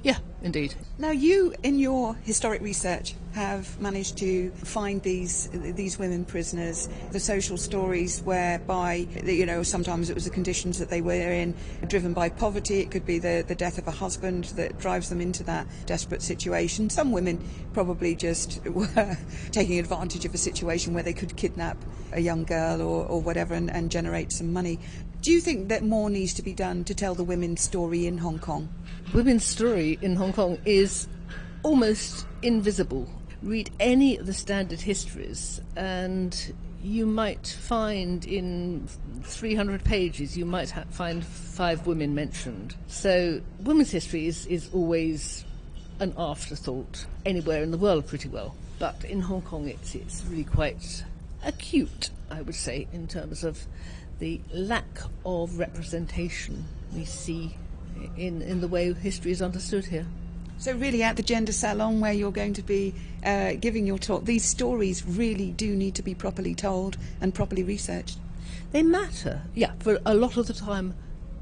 Yeah, 0.02 0.18
indeed. 0.42 0.74
Now, 0.98 1.10
you, 1.10 1.54
in 1.62 1.78
your 1.78 2.14
historic 2.14 2.62
research, 2.62 3.14
have 3.36 3.78
managed 3.80 4.16
to 4.16 4.50
find 4.50 5.02
these 5.02 5.48
these 5.52 5.98
women 5.98 6.24
prisoners, 6.24 6.88
the 7.12 7.20
social 7.20 7.58
stories 7.58 8.22
whereby, 8.22 9.06
you 9.24 9.44
know, 9.44 9.62
sometimes 9.62 10.08
it 10.08 10.14
was 10.14 10.24
the 10.24 10.30
conditions 10.30 10.78
that 10.78 10.88
they 10.88 11.02
were 11.02 11.12
in, 11.12 11.54
driven 11.86 12.14
by 12.14 12.30
poverty. 12.30 12.80
It 12.80 12.90
could 12.90 13.04
be 13.04 13.18
the, 13.18 13.44
the 13.46 13.54
death 13.54 13.76
of 13.76 13.86
a 13.86 13.90
husband 13.90 14.44
that 14.56 14.78
drives 14.78 15.10
them 15.10 15.20
into 15.20 15.44
that 15.44 15.66
desperate 15.84 16.22
situation. 16.22 16.88
Some 16.88 17.12
women 17.12 17.46
probably 17.74 18.14
just 18.14 18.64
were 18.68 19.18
taking 19.50 19.78
advantage 19.78 20.24
of 20.24 20.32
a 20.32 20.38
situation 20.38 20.94
where 20.94 21.02
they 21.02 21.12
could 21.12 21.36
kidnap 21.36 21.76
a 22.12 22.20
young 22.20 22.44
girl 22.44 22.80
or, 22.80 23.04
or 23.06 23.20
whatever 23.20 23.52
and, 23.52 23.70
and 23.70 23.90
generate 23.90 24.32
some 24.32 24.52
money. 24.52 24.78
Do 25.26 25.32
you 25.32 25.40
think 25.40 25.70
that 25.70 25.82
more 25.82 26.08
needs 26.08 26.34
to 26.34 26.42
be 26.42 26.52
done 26.52 26.84
to 26.84 26.94
tell 26.94 27.16
the 27.16 27.24
women's 27.24 27.60
story 27.60 28.06
in 28.06 28.18
Hong 28.18 28.38
Kong? 28.38 28.68
Women's 29.12 29.44
story 29.44 29.98
in 30.00 30.14
Hong 30.14 30.32
Kong 30.32 30.56
is 30.64 31.08
almost 31.64 32.28
invisible. 32.42 33.08
Read 33.42 33.68
any 33.80 34.18
of 34.18 34.26
the 34.26 34.32
standard 34.32 34.80
histories, 34.80 35.60
and 35.74 36.54
you 36.80 37.06
might 37.06 37.44
find 37.44 38.24
in 38.24 38.86
300 39.24 39.82
pages, 39.82 40.38
you 40.38 40.44
might 40.44 40.70
ha- 40.70 40.84
find 40.90 41.26
five 41.26 41.88
women 41.88 42.14
mentioned. 42.14 42.76
So, 42.86 43.40
women's 43.58 43.90
history 43.90 44.28
is, 44.28 44.46
is 44.46 44.70
always 44.72 45.44
an 45.98 46.14
afterthought 46.16 47.04
anywhere 47.24 47.64
in 47.64 47.72
the 47.72 47.78
world, 47.78 48.06
pretty 48.06 48.28
well. 48.28 48.54
But 48.78 49.04
in 49.04 49.22
Hong 49.22 49.42
Kong, 49.42 49.66
it's, 49.66 49.96
it's 49.96 50.24
really 50.28 50.44
quite 50.44 51.02
acute, 51.44 52.10
I 52.30 52.42
would 52.42 52.54
say, 52.54 52.86
in 52.92 53.08
terms 53.08 53.42
of 53.42 53.66
the 54.18 54.40
lack 54.52 55.00
of 55.24 55.58
representation 55.58 56.64
we 56.94 57.04
see 57.04 57.56
in, 58.16 58.42
in 58.42 58.60
the 58.60 58.68
way 58.68 58.92
history 58.92 59.30
is 59.30 59.42
understood 59.42 59.86
here. 59.86 60.06
So, 60.58 60.72
really, 60.72 61.02
at 61.02 61.16
the 61.16 61.22
gender 61.22 61.52
salon 61.52 62.00
where 62.00 62.14
you're 62.14 62.32
going 62.32 62.54
to 62.54 62.62
be 62.62 62.94
uh, 63.24 63.52
giving 63.60 63.86
your 63.86 63.98
talk, 63.98 64.24
these 64.24 64.44
stories 64.44 65.04
really 65.04 65.50
do 65.50 65.76
need 65.76 65.94
to 65.96 66.02
be 66.02 66.14
properly 66.14 66.54
told 66.54 66.96
and 67.20 67.34
properly 67.34 67.62
researched. 67.62 68.18
They 68.72 68.82
matter, 68.82 69.42
yeah. 69.54 69.72
For 69.80 69.98
a 70.06 70.14
lot 70.14 70.38
of 70.38 70.46
the 70.46 70.54
time, 70.54 70.94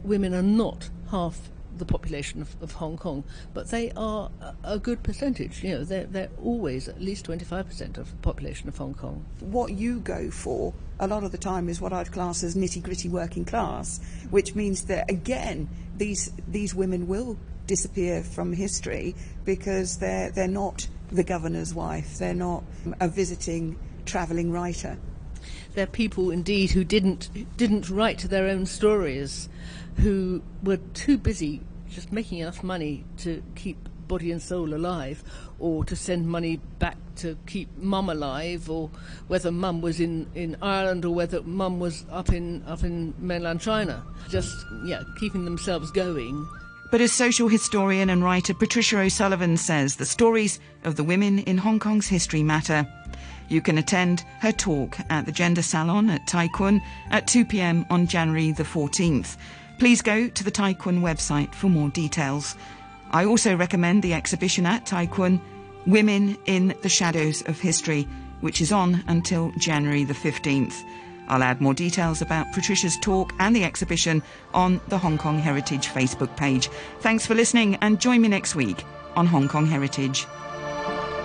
women 0.02 0.34
are 0.34 0.42
not 0.42 0.90
half 1.10 1.48
the 1.78 1.84
population 1.84 2.40
of, 2.40 2.54
of 2.62 2.72
Hong 2.72 2.96
Kong, 2.96 3.24
but 3.52 3.70
they 3.70 3.90
are 3.92 4.30
a, 4.40 4.54
a, 4.64 4.78
good 4.78 5.02
percentage. 5.02 5.62
You 5.62 5.78
know, 5.78 5.84
they're, 5.84 6.04
they're 6.04 6.30
always 6.42 6.88
at 6.88 7.00
least 7.00 7.26
25% 7.26 7.98
of 7.98 8.10
the 8.10 8.16
population 8.22 8.68
of 8.68 8.76
Hong 8.76 8.94
Kong. 8.94 9.24
What 9.40 9.72
you 9.72 10.00
go 10.00 10.30
for 10.30 10.74
a 11.00 11.06
lot 11.06 11.24
of 11.24 11.32
the 11.32 11.38
time 11.38 11.68
is 11.68 11.80
what 11.80 11.92
I'd 11.92 12.12
class 12.12 12.42
as 12.42 12.54
nitty 12.54 12.82
gritty 12.82 13.08
working 13.08 13.44
class, 13.44 14.00
which 14.30 14.54
means 14.54 14.82
that, 14.84 15.10
again, 15.10 15.68
these, 15.96 16.32
these 16.48 16.74
women 16.74 17.06
will 17.06 17.36
disappear 17.66 18.22
from 18.22 18.52
history 18.52 19.14
because 19.44 19.98
they're, 19.98 20.30
they're 20.30 20.48
not 20.48 20.86
the 21.10 21.24
governor's 21.24 21.74
wife, 21.74 22.18
they're 22.18 22.34
not 22.34 22.64
a 23.00 23.08
visiting 23.08 23.78
travelling 24.04 24.52
writer. 24.52 24.98
They're 25.74 25.86
people 25.86 26.30
indeed 26.30 26.70
who 26.70 26.84
didn't, 26.84 27.56
didn't 27.56 27.90
write 27.90 28.20
their 28.20 28.46
own 28.46 28.66
stories 28.66 29.48
who 29.96 30.42
were 30.62 30.78
too 30.94 31.18
busy 31.18 31.60
just 31.88 32.12
making 32.12 32.38
enough 32.38 32.62
money 32.62 33.04
to 33.18 33.42
keep 33.54 33.88
body 34.08 34.30
and 34.30 34.42
soul 34.42 34.74
alive 34.74 35.22
or 35.58 35.84
to 35.84 35.96
send 35.96 36.28
money 36.28 36.60
back 36.78 36.96
to 37.16 37.36
keep 37.46 37.68
mum 37.78 38.10
alive 38.10 38.68
or 38.68 38.90
whether 39.28 39.50
mum 39.50 39.80
was 39.80 40.00
in, 40.00 40.26
in 40.34 40.56
Ireland 40.60 41.04
or 41.04 41.14
whether 41.14 41.42
mum 41.42 41.80
was 41.80 42.04
up 42.10 42.30
in 42.30 42.62
up 42.66 42.82
in 42.82 43.14
mainland 43.18 43.60
China. 43.60 44.04
Just 44.28 44.54
yeah 44.84 45.02
keeping 45.18 45.44
themselves 45.44 45.90
going. 45.90 46.46
But 46.90 47.00
as 47.00 47.12
social 47.12 47.48
historian 47.48 48.10
and 48.10 48.22
writer 48.22 48.54
Patricia 48.54 49.00
O'Sullivan 49.00 49.56
says 49.56 49.96
the 49.96 50.06
stories 50.06 50.60
of 50.84 50.96
the 50.96 51.04
women 51.04 51.38
in 51.40 51.58
Hong 51.58 51.78
Kong's 51.78 52.08
history 52.08 52.42
matter. 52.42 52.86
You 53.48 53.60
can 53.60 53.78
attend 53.78 54.24
her 54.40 54.52
talk 54.52 54.98
at 55.10 55.26
the 55.26 55.32
Gender 55.32 55.62
Salon 55.62 56.08
at 56.08 56.26
Tai 56.26 56.48
Kwun 56.48 56.80
at 57.10 57.26
2 57.26 57.44
p.m. 57.44 57.84
on 57.90 58.06
January 58.06 58.52
the 58.52 58.62
14th 58.62 59.36
Please 59.78 60.02
go 60.02 60.28
to 60.28 60.44
the 60.44 60.50
Tai 60.50 60.74
Kwun 60.74 61.00
website 61.00 61.54
for 61.54 61.68
more 61.68 61.88
details. 61.88 62.56
I 63.10 63.24
also 63.24 63.56
recommend 63.56 64.02
the 64.02 64.14
exhibition 64.14 64.66
at 64.66 64.86
Tai 64.86 65.06
Kwun, 65.08 65.40
Women 65.86 66.38
in 66.46 66.74
the 66.82 66.88
Shadows 66.88 67.42
of 67.46 67.60
History, 67.60 68.08
which 68.40 68.60
is 68.60 68.72
on 68.72 69.02
until 69.08 69.52
January 69.58 70.04
the 70.04 70.14
15th. 70.14 70.82
I'll 71.28 71.42
add 71.42 71.60
more 71.60 71.74
details 71.74 72.22
about 72.22 72.52
Patricia's 72.52 72.98
talk 72.98 73.32
and 73.38 73.54
the 73.54 73.64
exhibition 73.64 74.22
on 74.52 74.80
the 74.88 74.98
Hong 74.98 75.18
Kong 75.18 75.38
Heritage 75.38 75.88
Facebook 75.88 76.36
page. 76.36 76.68
Thanks 77.00 77.26
for 77.26 77.34
listening 77.34 77.76
and 77.76 78.00
join 78.00 78.20
me 78.20 78.28
next 78.28 78.54
week 78.54 78.84
on 79.16 79.26
Hong 79.26 79.48
Kong 79.48 79.66
Heritage. 79.66 80.26